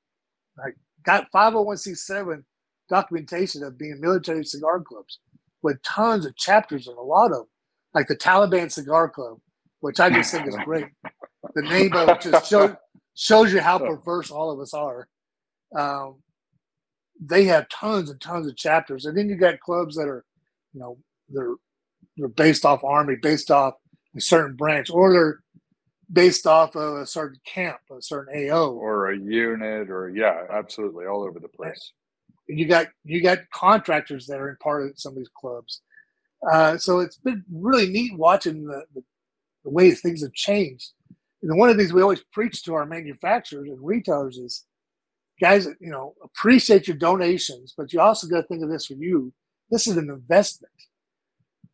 [0.57, 2.43] like got 501c7
[2.89, 5.19] documentation of being military cigar clubs
[5.61, 7.47] with tons of chapters and a lot of them,
[7.93, 9.39] like the Taliban Cigar Club,
[9.79, 10.85] which I just think is great.
[11.55, 12.75] The name of it just shows
[13.15, 15.07] shows you how perverse all of us are.
[15.75, 16.17] Um,
[17.19, 20.25] they have tons and tons of chapters, and then you got clubs that are,
[20.73, 20.97] you know,
[21.29, 21.55] they're
[22.17, 23.75] they're based off army, based off
[24.15, 25.39] a certain branch, or they're
[26.11, 28.71] based off of a certain camp, a certain AO.
[28.71, 31.93] Or a unit, or yeah, absolutely, all over the place.
[32.47, 35.81] And you got you got contractors that are in part of some of these clubs.
[36.51, 39.03] Uh, so it's been really neat watching the, the,
[39.63, 40.91] the way things have changed.
[41.45, 44.65] And one of the things we always preach to our manufacturers and retailers is,
[45.39, 48.93] guys, you know, appreciate your donations, but you also got to think of this for
[48.95, 49.31] you.
[49.69, 50.73] This is an investment.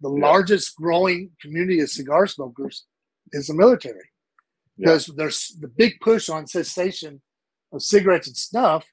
[0.02, 0.22] The Yeah.
[0.28, 2.86] largest growing community of cigar smokers
[3.32, 4.10] is the military
[4.76, 4.88] Yeah.
[4.88, 7.22] because there's the big push on cessation
[7.72, 8.92] of cigarettes and snuff.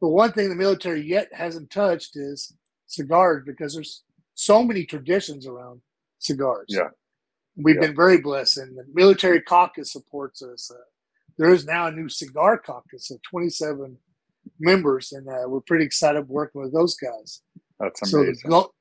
[0.00, 2.56] But one thing the military yet hasn't touched is
[2.88, 4.02] cigars because there's
[4.34, 5.82] so many traditions around
[6.18, 6.66] cigars.
[6.68, 6.90] Yeah.
[7.56, 7.82] We've Yeah.
[7.88, 10.70] been very blessed, and the military caucus supports us.
[10.70, 10.76] Uh,
[11.38, 13.98] there is now a new cigar caucus of 27
[14.58, 17.42] members, and uh, we're pretty excited working with those guys.
[17.78, 18.50] That's So the amazing.
[18.50, 18.74] goal,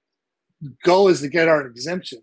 [0.61, 2.19] the goal is to get our exemption.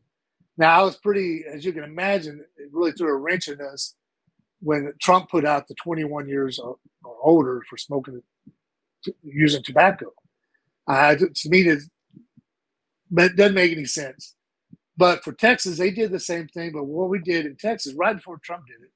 [0.57, 3.95] Now, I was pretty, as you can imagine, it really threw a wrench in us
[4.61, 8.23] when Trump put out the 21 years or, or older for smoking,
[9.23, 10.13] using tobacco.
[10.87, 11.83] Uh, to me, it
[13.37, 14.35] doesn't make any sense.
[14.99, 16.73] But for Texas, they did the same thing.
[16.73, 18.93] But what we did in Texas, right before Trump did it,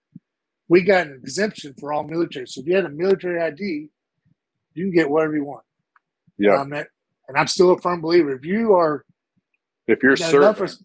[0.68, 2.46] we got an exemption for all military.
[2.48, 3.90] So if you had a military ID,
[4.74, 5.64] you can get whatever you want.
[6.38, 6.60] yeah.
[6.60, 6.72] Um,
[7.28, 8.34] and I'm still a firm believer.
[8.34, 9.04] If you are
[9.86, 10.84] if you're serving, res-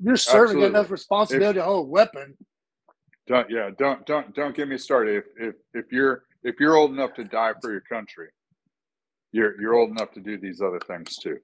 [0.00, 0.68] you're serving, Absolutely.
[0.68, 2.36] enough responsibility to hold a weapon.
[3.26, 5.16] don't yeah, don't don't don't get me started.
[5.16, 8.28] If if if you're if you're old enough to die for your country,
[9.32, 11.38] you're you're old enough to do these other things too.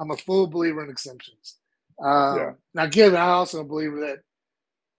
[0.00, 1.59] I'm a full believer in exemptions.
[2.02, 2.52] Um, Yeah.
[2.74, 4.18] Now, given I also believe that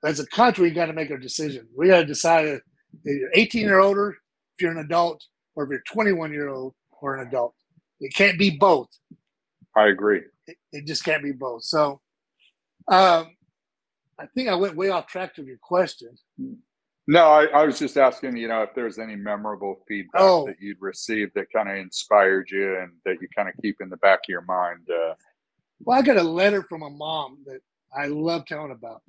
[0.04, 1.68] as a country, we got to make a decision.
[1.76, 2.62] We got to decide if
[3.06, 4.12] you're 18 or older,
[4.56, 5.24] if you're an adult,
[5.56, 7.56] or if you're 21 year old or an adult.
[8.00, 8.90] It can't be both.
[9.76, 10.22] I agree.
[10.48, 11.64] It, it just can't be both.
[11.64, 12.02] So,
[12.88, 13.36] um,
[14.20, 16.10] I think I went way off track of your question.
[17.08, 20.46] No, I, I was just asking, you know, if there's any memorable feedback Oh.
[20.48, 23.90] that you'd received that kind of inspired you and that you kind of keep in
[23.90, 24.88] the back of your mind.
[24.90, 25.14] Uh,
[25.86, 27.62] Well, I got a letter from a mom that
[27.96, 29.04] I love telling about.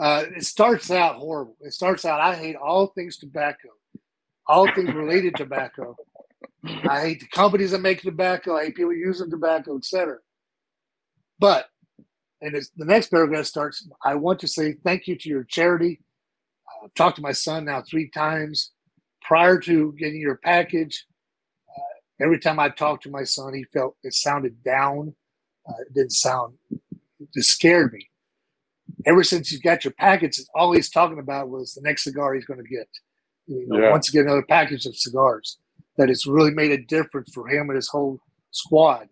[0.00, 1.56] Uh, it starts out horrible.
[1.60, 3.68] It starts out, I hate all things tobacco,
[4.46, 5.96] all things related to tobacco.
[6.88, 8.56] I hate the companies that make tobacco.
[8.56, 10.18] I hate people using tobacco, etc.
[11.38, 11.66] But,
[12.42, 16.00] and the next paragraph starts, I want to say thank you to your charity.
[16.84, 18.72] I've talked to my son now three times.
[19.22, 21.06] prior to getting your package,
[21.70, 25.14] uh, every time I talked to my son, he felt it sounded down.
[25.68, 28.08] Uh, it didn't sound, it just scared me.
[29.04, 32.44] Ever since you got your package, all he's talking about was the next cigar he's
[32.44, 32.88] going to get.
[33.46, 33.90] You know, Yeah.
[33.90, 35.58] Once again, another package of cigars.
[35.98, 38.18] That it's really made a difference for him and his whole
[38.50, 39.08] squad.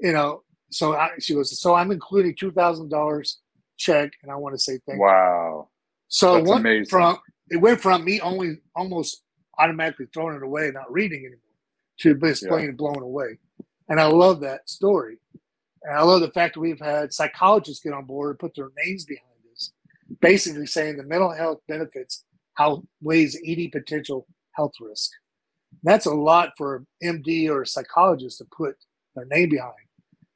[0.00, 3.38] You know, so I, she goes, so I'm including two thousand dollars
[3.76, 5.04] check, and I want to say thank you.
[5.04, 5.68] Wow.
[6.08, 6.86] So That's it went amazing.
[6.86, 7.18] from
[7.50, 9.22] it went from me only almost
[9.58, 11.38] automatically throwing it away, not reading anymore,
[12.00, 12.48] to just Yeah.
[12.48, 13.38] plain blown away.
[13.88, 15.18] And I love that story.
[15.82, 18.70] And I love the fact that we've had psychologists get on board and put their
[18.84, 19.72] names behind this,
[20.20, 22.24] basically saying the mental health benefits
[22.58, 25.10] outweighs any potential health risk.
[25.82, 28.76] That's a lot for an MD or a psychologist to put
[29.14, 29.72] their name behind.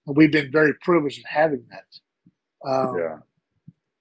[0.07, 2.69] And we've been very privileged in having that.
[2.71, 3.17] Um, yeah.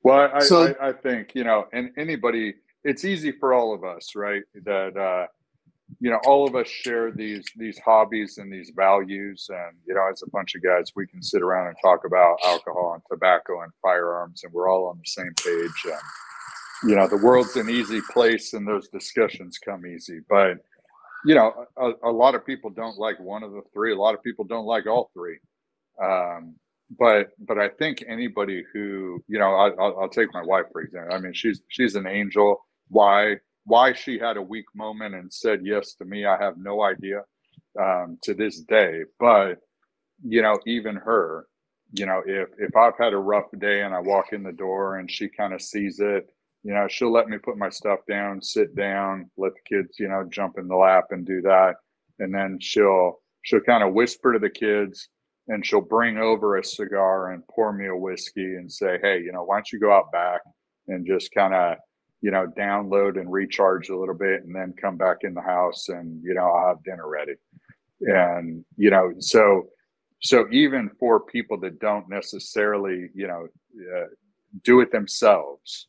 [0.03, 3.83] Well, I, so- I, I think, you know, and anybody, it's easy for all of
[3.83, 4.43] us, right?
[4.63, 5.27] That, uh,
[5.99, 9.47] you know, all of us share these, these hobbies and these values.
[9.49, 12.37] And, you know, as a bunch of guys, we can sit around and talk about
[12.43, 15.83] alcohol and tobacco and firearms, and we're all on the same page.
[15.85, 20.19] And, you know, the world's an easy place and those discussions come easy.
[20.29, 20.57] But,
[21.25, 23.93] you know, a, a lot of people don't like one of the three.
[23.93, 25.39] A lot of people don't like all three.
[26.01, 26.55] Um,
[26.97, 30.81] but but I think anybody who you know I, I'll, I'll take my wife for
[30.81, 31.15] example.
[31.15, 32.65] I mean she's she's an angel.
[32.89, 36.83] Why why she had a weak moment and said yes to me, I have no
[36.83, 37.23] idea
[37.79, 39.01] um, to this day.
[39.19, 39.59] But
[40.23, 41.47] you know even her,
[41.93, 44.97] you know if if I've had a rough day and I walk in the door
[44.97, 46.27] and she kind of sees it,
[46.63, 50.07] you know she'll let me put my stuff down, sit down, let the kids you
[50.07, 51.75] know jump in the lap and do that,
[52.19, 55.09] and then she'll she'll kind of whisper to the kids
[55.47, 59.31] and she'll bring over a cigar and pour me a whiskey and say, Hey, you
[59.31, 60.41] know, why don't you go out back
[60.87, 61.77] and just kind of,
[62.23, 65.89] you know, download and recharge a little bit and then come back in the house
[65.89, 67.33] and, you know, I'll have dinner ready.
[67.99, 69.67] And, you know, so,
[70.21, 73.47] so even for people that don't necessarily, you know,
[73.93, 74.05] uh,
[74.63, 75.87] do it themselves,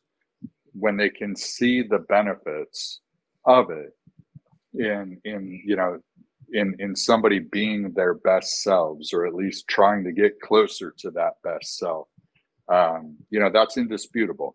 [0.72, 3.00] when they can see the benefits
[3.46, 3.96] of it
[4.74, 6.00] in, in, you know,
[6.52, 11.10] in in somebody being their best selves or at least trying to get closer to
[11.10, 12.06] that best self
[12.68, 14.54] um you know that's indisputable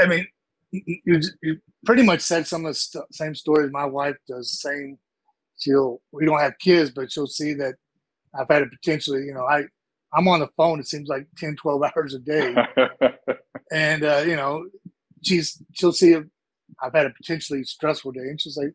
[0.00, 0.26] I mean,
[0.70, 4.60] you, you, pretty much said some of the st- same stories my wife does.
[4.60, 4.98] Same,
[5.58, 7.74] she'll we don't have kids, but she'll see that
[8.34, 9.64] I've had a potentially, you know, I
[10.12, 10.80] I'm on the phone.
[10.80, 12.54] It seems like 10, 12 hours a day,
[13.72, 14.66] and uh, you know,
[15.22, 16.24] she's she'll see if
[16.82, 18.74] I've had a potentially stressful day, and she's like,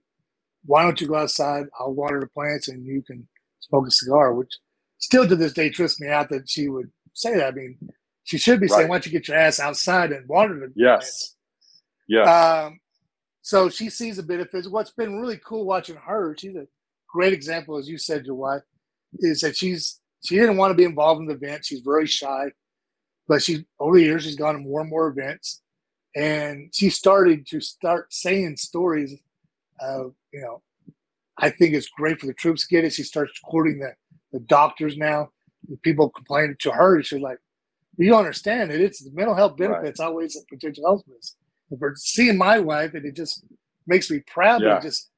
[0.66, 1.66] "Why don't you go outside?
[1.80, 3.28] I'll water the plants, and you can
[3.60, 4.52] smoke a cigar." Which
[4.98, 7.54] still to this day trips me out that she would say that.
[7.54, 7.78] I mean,
[8.24, 10.76] she should be saying, "Why don't you get your ass outside and water the plants?"
[10.76, 11.36] yes
[12.08, 12.80] yes Um,
[13.42, 14.68] so she sees the benefits.
[14.68, 16.68] What's been really cool watching her, she's a
[17.10, 18.62] great example, as you said, your wife,
[19.20, 21.66] is that she's she didn't want to be involved in the event.
[21.66, 22.52] She's very shy,
[23.28, 25.62] but she over the years she's gone to more and more events,
[26.16, 29.14] and she started to start saying stories
[29.82, 30.62] of you know,
[31.38, 32.94] I think it's great for the troops to get it.
[32.94, 33.94] She starts quoting the
[34.32, 35.30] the doctors now.
[35.82, 37.02] People complaining to her.
[37.04, 37.38] She's like,
[37.98, 38.82] "You understand it.
[38.82, 39.70] It's the mental health Right.
[39.70, 41.36] benefits outweighs the potential health risk."
[41.70, 43.44] And for seeing my wife, and it just
[43.88, 44.62] makes me proud.
[44.62, 44.78] Yeah.
[44.78, 45.10] it just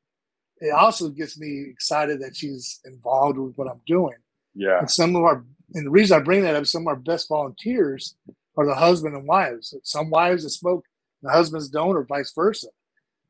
[0.61, 4.15] it also gets me excited that she's involved with what I'm doing.
[4.53, 6.95] yeah And some of our and the reason I bring that up, some of our
[6.95, 8.15] best volunteers
[8.55, 9.73] are the husband and wives.
[9.83, 10.85] Some wives that smoke,
[11.21, 12.67] the husbands don't, or vice versa.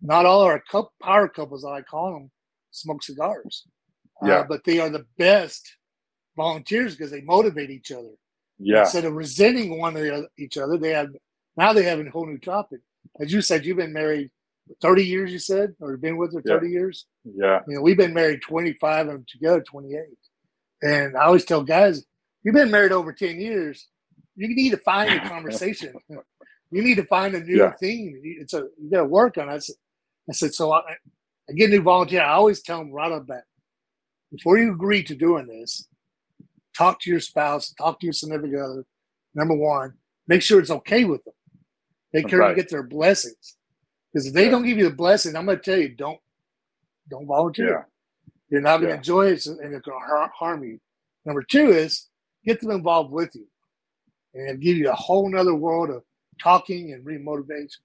[0.02, 0.62] Not all our
[1.02, 2.32] power couples, I call them,
[2.72, 3.66] smoke cigars.
[4.24, 4.39] Yeah.
[4.39, 5.78] Uh, but they are the best
[6.36, 8.12] volunteers because they motivate each other
[8.60, 11.10] yeah instead of resenting one of other, each other, they have
[11.58, 12.82] now they have a whole new topic.
[13.20, 14.32] As you said, you've been married
[14.82, 15.32] thirty years.
[15.32, 16.53] You said, or been with her Yeah.
[16.56, 17.06] thirty years.
[17.24, 20.18] yeah You know, we've been married twenty five and together twenty eight.
[20.82, 22.03] And I always tell guys,
[22.43, 23.88] you've been married over ten years.
[24.36, 25.93] You need to find a conversation.
[26.72, 27.74] you need to find a new Yeah.
[27.74, 28.22] thing.
[28.24, 29.53] It's a you got to work on it.
[29.53, 29.76] I said,
[30.30, 30.72] I said so.
[30.74, 30.82] I,
[31.49, 32.22] I get a new volunteer.
[32.22, 33.43] I always tell them right up bat
[34.32, 35.88] before you agree to doing this,
[36.78, 38.86] talk to your spouse, talk to your significant other.
[39.34, 39.94] Number one,
[40.28, 41.34] make sure it's okay with them.
[42.14, 42.50] Make sure Right.
[42.52, 43.58] you get their blessings.
[44.14, 44.52] Because if they Yeah.
[44.52, 46.20] don't give you the blessing, I'm going to tell you, don't
[47.08, 47.70] don't volunteer.
[47.70, 47.84] yeah
[48.50, 48.98] You're not going to Yeah.
[48.98, 50.80] enjoy it, and it's going to harm you.
[51.26, 52.10] Number two is
[52.44, 53.48] get them involved with you,
[54.34, 56.04] and give you a whole nother world of
[56.40, 57.78] talking and remotivation,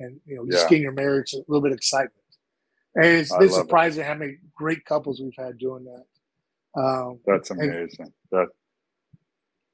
[0.00, 0.68] and you know, just Yeah.
[0.68, 2.14] getting your marriage a little bit of excitement.
[2.94, 3.62] And it's been love it.
[3.62, 6.06] surprising how many great couples we've had doing that.
[6.80, 8.48] Um, that's amazing that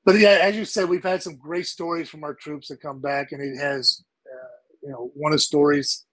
[0.05, 3.01] but yeah, as you said, we've had some great stories from our troops that come
[3.01, 4.49] back, and it has, uh,
[4.83, 6.05] you know, one of the stories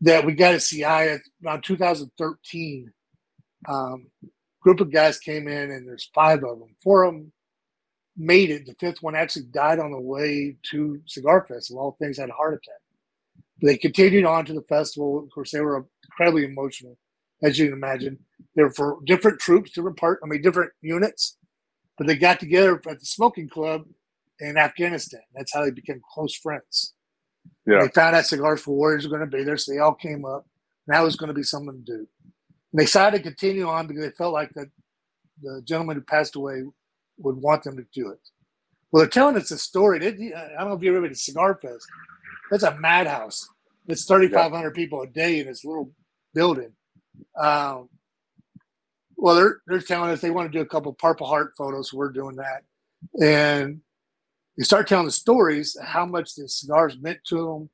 [0.00, 2.92] that we got at CI around 2013.
[3.68, 4.06] Um,
[4.62, 6.74] group of guys came in, and there's five of them.
[6.82, 7.32] Four of them
[8.16, 8.64] made it.
[8.64, 11.70] The fifth one actually died on the way to Cigar Fest.
[11.70, 12.80] Of all things, had a heart attack.
[13.60, 15.18] They continued on to the festival.
[15.18, 16.96] Of course, they were incredibly emotional,
[17.42, 18.18] as you can imagine.
[18.54, 20.20] They were for different troops, different part.
[20.22, 21.38] I mean, different units,
[21.98, 23.82] but they got together at the smoking club
[24.40, 25.22] in Afghanistan.
[25.34, 26.94] That's how they became close friends.
[27.66, 27.82] Yeah.
[27.82, 30.24] They found out Cigars for Warriors were going to be there, so they all came
[30.24, 30.46] up.
[30.86, 31.98] And that was going to be something to do.
[32.72, 34.68] And they decided to continue on because they felt like that
[35.40, 36.62] the gentleman who passed away
[37.18, 38.18] would want them to do it.
[38.90, 39.98] Well, they're telling us a story.
[39.98, 41.86] They, I don't know if you ever been to Cigar Fest.
[42.50, 43.48] That's a madhouse.
[43.86, 45.92] It's 3,500 people a day in this little
[46.34, 46.72] building.
[47.38, 47.88] Um,
[49.16, 51.90] well, they're they're telling us they want to do a couple Purple Heart photos.
[51.90, 52.64] So we're doing that,
[53.20, 53.80] and
[54.56, 57.70] they start telling the stories how much the cigars meant to them,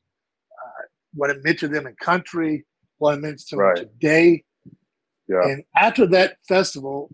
[0.53, 0.83] uh,
[1.15, 2.67] what it meant to them in country,
[2.99, 3.77] what it meant to Right.
[3.77, 4.45] them today.
[5.29, 5.49] Yeah.
[5.49, 7.11] And after that festival,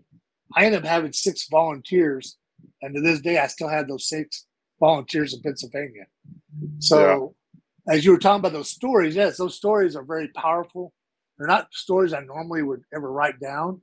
[0.55, 2.37] I ended up having six volunteers,
[2.81, 4.45] and to this day, I still have those six
[4.79, 6.07] volunteers in Pennsylvania.
[6.79, 7.35] So,
[7.87, 10.93] as you were talking about those stories, yes, those stories are very powerful.
[11.37, 13.81] They're not stories I normally would ever write down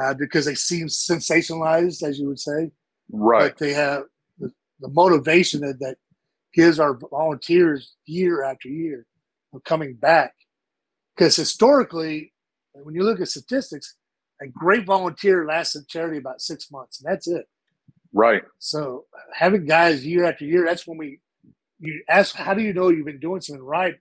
[0.00, 2.70] uh, because they seem sensationalized, as you would say
[3.10, 3.50] Right.
[3.50, 4.04] but they have
[4.38, 4.50] the,
[4.80, 5.96] the motivation that, that
[6.52, 9.06] gives our volunteers year after year
[9.54, 10.34] of coming back.
[11.14, 12.32] Because historically,
[12.72, 13.96] when you look at statistics,
[14.42, 17.46] a great volunteer lasts in charity about six months, and that's it.
[18.12, 18.42] Right.
[18.58, 21.20] So having guys year after year, that's when we
[21.78, 23.96] you ask, how do you know you've been doing something right?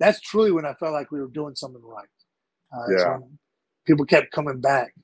[0.00, 2.08] That's truly when I felt like we were doing something right.
[2.74, 3.18] Uh, Yeah.
[3.86, 4.94] people kept coming back.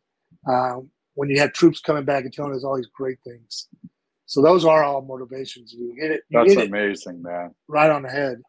[0.48, 3.68] Um, when you had troops coming back and telling us all these great things.
[4.26, 5.72] So those are all motivations.
[5.72, 7.54] You hit it, you That's hit it amazing, man.
[7.68, 8.42] right on the head.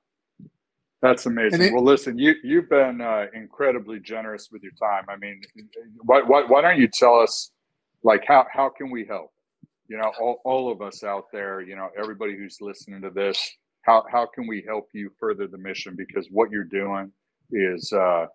[1.01, 1.61] That's amazing.
[1.61, 5.05] It- well, listen, you you've been uh, incredibly generous with your time.
[5.09, 5.41] I mean,
[6.03, 7.51] why, why why don't you tell us,
[8.03, 9.31] like, how how can we help?
[9.87, 13.39] You know, all, all of us out there, you know, everybody who's listening to this,
[13.87, 15.95] how how can we help you further the mission?
[15.97, 17.11] Because what you're doing
[17.51, 18.25] is, uh,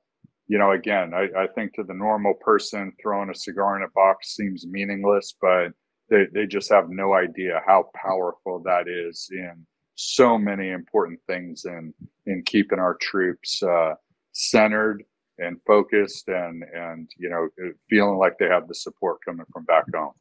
[0.49, 3.91] you know, again, I, I think to the normal person, throwing a cigar in a
[3.95, 5.69] box seems meaningless, but
[6.09, 11.65] they, they just have no idea how powerful that is in so many important things
[11.67, 11.93] in
[12.27, 13.95] in keeping our troops uh,
[14.33, 15.05] centered
[15.39, 17.49] and focused and and you know
[17.91, 20.13] feeling like they have the support coming from back home.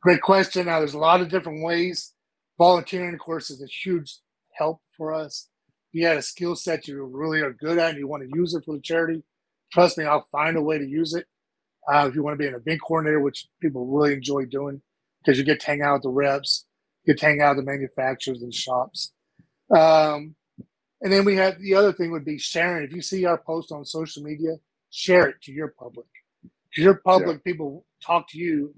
[0.00, 0.66] Great question.
[0.66, 2.14] Now, there's a lot of different ways.
[2.58, 4.18] Volunteering, of course, is a huge
[4.60, 5.48] help for us.
[5.88, 8.38] If you had a skill set you really are good at and you want to
[8.38, 9.22] use it for the charity,
[9.72, 11.26] trust me, I'll find a way to use it.
[11.90, 14.82] Uh, if you want to be an event coordinator, which people really enjoy doing,
[15.18, 16.66] because you get to hang out with the reps,
[17.02, 19.12] you get to hang out with the manufacturers and shops.
[19.74, 20.34] Um,
[21.00, 22.84] and then we have the other thing would be sharing.
[22.84, 24.56] If you see our post on social media,
[24.90, 26.06] share it to your public.
[26.74, 28.74] To your public, people talk to you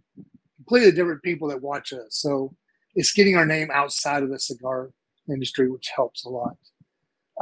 [0.56, 2.06] completely different people that watch us.
[2.10, 2.54] So
[2.94, 4.90] it's getting our name outside of the cigar
[5.30, 6.56] industry, which helps a lot.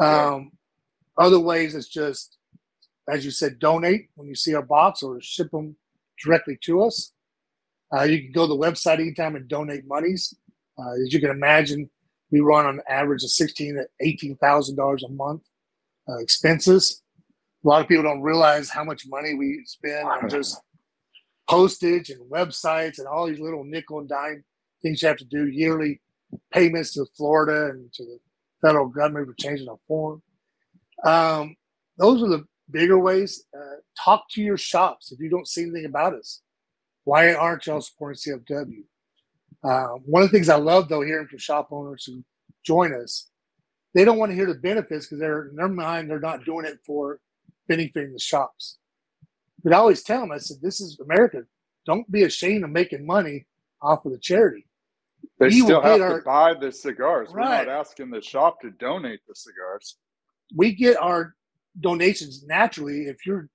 [0.01, 0.53] Um,
[1.17, 2.39] other ways is just,
[3.09, 5.77] as you said, donate when you see our box or ship them
[6.23, 7.13] directly to us.
[7.95, 10.35] Uh, you can go to the website anytime and donate monies.
[10.79, 11.91] Uh, as you can imagine,
[12.31, 15.43] we run on average of sixteen to eighteen thousand dollars a month
[16.09, 17.03] uh, expenses.
[17.65, 20.61] A lot of people don't realize how much money we spend on just
[21.49, 24.45] postage and websites and all these little nickel and dime
[24.83, 26.01] things you have to do yearly
[26.53, 28.19] payments to Florida and to the
[28.63, 30.23] federal government for changing our form.
[31.05, 31.57] Um,
[31.99, 33.45] those are the bigger ways.
[33.57, 36.43] Uh, talk to your shops if you don't see anything about us.
[37.05, 38.85] Why aren't y'all supporting CFW?
[39.63, 42.25] Uh, one of the things I love though, hearing from shop owners who
[42.65, 43.29] join us,
[43.95, 46.65] they don't want to hear the benefits because they're in their mind they're not doing
[46.65, 47.21] it for
[47.69, 48.79] benefiting the shops.
[49.63, 51.45] But I always tell them, I said, "This is America.
[51.87, 53.47] Don't be ashamed of making money
[53.83, 54.67] off of the charity."
[55.39, 57.31] They We still have get to our- buy the cigars.
[57.33, 59.97] We're not asking the shop to donate the cigars.
[60.57, 61.37] we get our
[61.79, 63.49] donations naturally if your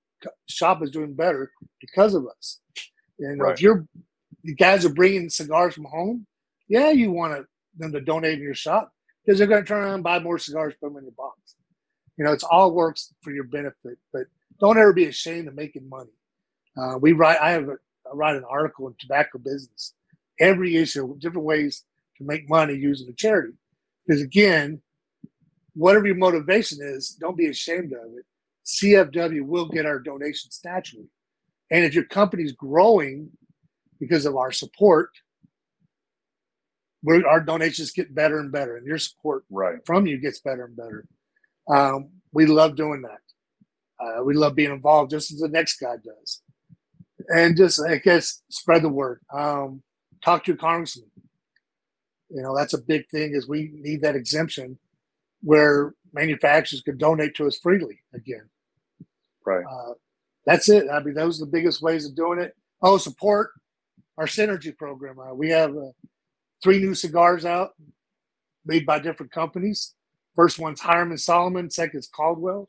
[0.48, 2.60] shop is doing better because of us.
[3.18, 3.52] And Right.
[3.52, 3.86] if you're
[4.44, 6.26] the guys are bringing cigars from home,
[6.68, 8.92] yeah, you want to, them to donate in your shop
[9.24, 11.56] because they're going to turn around and buy more cigars, put them in your box.
[12.16, 14.22] You know, it's all works for your benefit, but
[14.60, 16.12] don't ever be ashamed of making money.
[16.78, 17.76] Uh, we write, I have a,
[18.06, 19.94] I write an article in tobacco business
[20.40, 21.84] every issue, different ways
[22.18, 23.52] to make money using the charity.
[24.06, 24.80] Because again,
[25.74, 28.24] whatever your motivation is, don't be ashamed of it.
[28.64, 31.08] CFW will get our donations naturally.
[31.70, 33.30] And if your company's growing
[34.00, 35.10] because of our support,
[37.02, 39.78] we're, our donations get better and better, and your support Right.
[39.84, 41.06] from you gets better and better.
[41.68, 43.20] Um, we love doing that.
[44.04, 46.42] Uh, we love being involved just as the next guy does.
[47.28, 49.20] And just, I guess, spread the word.
[49.32, 49.82] Um,
[50.26, 51.10] talk to your congressman.
[52.28, 54.76] You know, that's a big thing is we need that exemption
[55.42, 58.48] where manufacturers can donate to us freely again.
[59.46, 59.64] Right.
[59.64, 59.92] Uh,
[60.44, 60.88] that's it.
[60.90, 62.56] I mean, those are the biggest ways of doing it.
[62.82, 63.52] Oh, support
[64.18, 65.18] our synergy program.
[65.20, 65.92] Uh, we have uh,
[66.62, 67.70] three new cigars out
[68.64, 69.94] made by different companies.
[70.34, 71.70] First one's Hiram Solomon.
[71.70, 72.68] Second is Caldwell.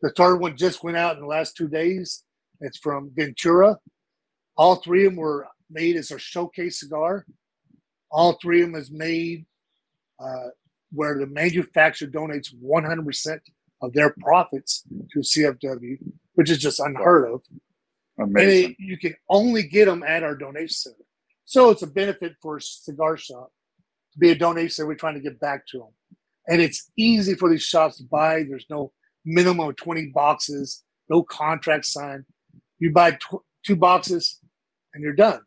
[0.00, 2.22] The third one just went out in the last two days.
[2.60, 3.78] It's from Ventura.
[4.56, 7.26] All three of them were made as a showcase cigar.
[8.10, 9.46] All three of them is made
[10.20, 10.48] uh,
[10.92, 13.40] where the manufacturer donates 100%
[13.80, 15.98] of their profits to CFW,
[16.34, 17.42] which is just unheard of.
[18.18, 18.70] Amazing.
[18.72, 20.96] It, you can only get them at our donation center.
[21.44, 23.50] So it's a benefit for a cigar shop
[24.12, 24.88] to be a donation center.
[24.88, 25.88] We're trying to get back to them.
[26.48, 28.44] And it's easy for these shops to buy.
[28.44, 28.92] There's no
[29.24, 32.24] minimum of 20 boxes, no contract signed.
[32.78, 34.40] You buy tw- two boxes
[34.94, 35.40] and you're done.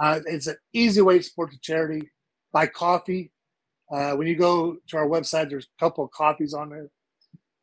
[0.00, 2.10] Uh, it's an easy way to support the charity.
[2.52, 3.30] Buy coffee.
[3.90, 6.88] Uh, when you go to our website, there's a couple of coffees on there.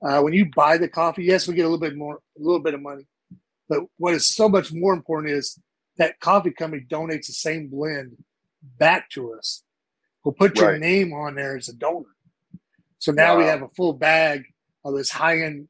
[0.01, 2.59] Uh, when you buy the coffee, yes, we get a little bit more, a little
[2.61, 3.05] bit of money.
[3.67, 5.59] But what is so much more important is
[5.97, 8.15] that coffee company donates the same blend
[8.77, 9.63] back to us.
[10.23, 10.79] We'll put your Right.
[10.79, 12.15] name on there as a donor.
[12.99, 14.43] So now we have a full bag
[14.85, 15.67] of this high end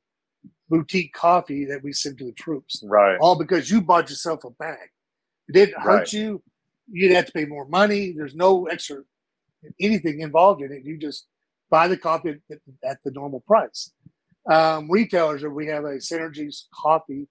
[0.69, 3.17] boutique coffee that we send to the troops, Right.
[3.19, 4.89] all because you bought yourself a bag.
[5.49, 6.13] It didn't hurt Right.
[6.13, 6.41] you.
[6.91, 8.11] You didn't have to pay more money.
[8.13, 9.03] There's no extra
[9.81, 10.83] anything involved in it.
[10.85, 11.27] You just
[11.69, 13.91] buy the coffee at, at the normal price.
[14.49, 17.27] Um, retailers, we have a Synergies coffee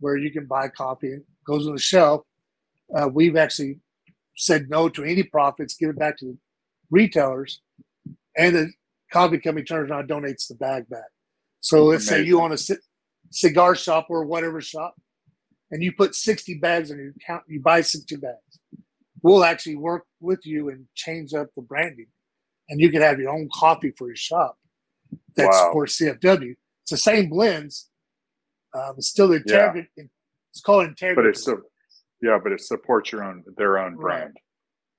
[0.00, 2.22] where you can buy coffee and it goes on the shelf.
[2.96, 3.78] Uh, we've actually
[4.36, 6.38] said no to any profits, give it back to the
[6.90, 7.60] retailers,
[8.36, 8.72] and the
[9.12, 11.04] coffee company turns around and donates the bag back.
[11.60, 12.72] So let's say you Amazing.
[12.72, 14.94] own a cigar shop or whatever shop,
[15.70, 18.58] and you put 60 bags in your account, you buy 60 bags.
[19.22, 22.06] We'll actually work with you and change up the branding,
[22.68, 24.58] and you can have your own coffee for your shop
[25.36, 25.66] that's Wow.
[25.68, 26.54] supports CFW.
[26.82, 27.90] It's the same blends.
[28.74, 29.68] Um, it's still the Yeah.
[29.70, 30.10] integrity.
[30.52, 31.22] It's called integrity.
[31.22, 31.48] But it's
[32.22, 34.20] yeah, but it supports your own their own Right.
[34.22, 34.36] brand.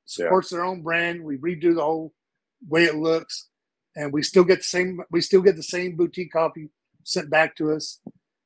[0.05, 1.23] supports their own brand.
[1.23, 2.13] We redo the whole
[2.67, 3.49] way it looks,
[3.95, 5.01] and we still get the same.
[5.09, 6.69] We still get the same boutique coffee
[7.03, 8.01] sent back to us,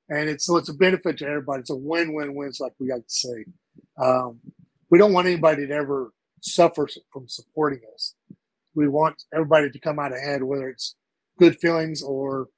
[0.09, 1.61] and it's so it's a benefit to everybody.
[1.61, 3.45] It's a win-win-win, like we like to say.
[4.01, 4.39] Um,
[4.89, 6.11] we don't want anybody to ever
[6.41, 8.15] suffer from supporting us.
[8.75, 10.95] We want everybody to come out ahead, whether it's
[11.39, 12.49] good feelings or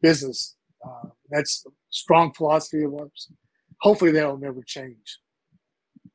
[0.00, 0.56] business.
[0.84, 3.30] Uh, that's a strong philosophy of ours.
[3.80, 5.18] Hopefully, that'll never change.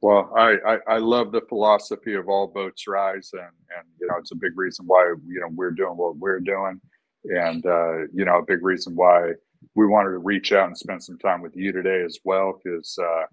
[0.02, 4.16] Well, I, I, I love the philosophy of all boats rise, and and you know
[4.18, 6.82] it's a big reason why you know we're doing what we're doing,
[7.26, 9.34] and uh, you know a big reason why
[9.76, 12.98] we wanted to reach out and spend some time with you today as well, because
[13.02, 13.26] uh,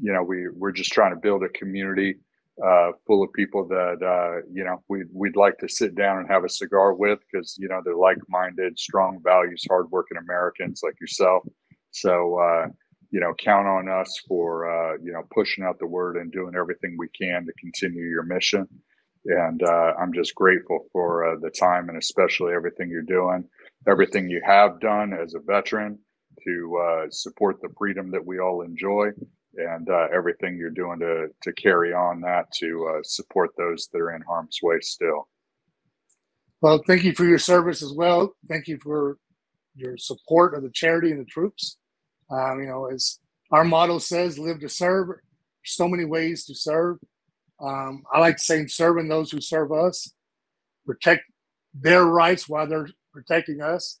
[0.00, 2.16] you know we we're just trying to build a community
[2.64, 6.28] uh, full of people that uh, you know we we'd like to sit down and
[6.28, 11.42] have a cigar with, because you know they're like-minded, strong values, hardworking Americans like yourself.
[11.90, 12.38] So.
[12.38, 12.68] Uh,
[13.12, 16.54] you know, count on us for, uh, you know, pushing out the word and doing
[16.54, 18.68] everything we can to continue your mission.
[19.24, 23.42] And uh, I'm just grateful for the time and especially everything you're doing,
[23.88, 25.98] everything you have done as a veteran
[26.44, 29.10] to uh, support the freedom that we all enjoy,
[29.56, 33.98] and uh, everything you're doing to to carry on that to uh, support those that
[33.98, 35.28] are in harm's way still.
[36.60, 38.34] Well, thank you for your service as well.
[38.48, 39.16] Thank you for
[39.74, 41.78] your support of the charity and the troops.
[42.30, 43.18] Um, you know, as
[43.50, 45.08] our motto says, live to serve.
[45.64, 46.98] So many ways to serve.
[47.60, 50.12] Um, I like saying serving those who serve us,
[50.86, 51.22] protect
[51.74, 53.99] their rights while they're protecting us.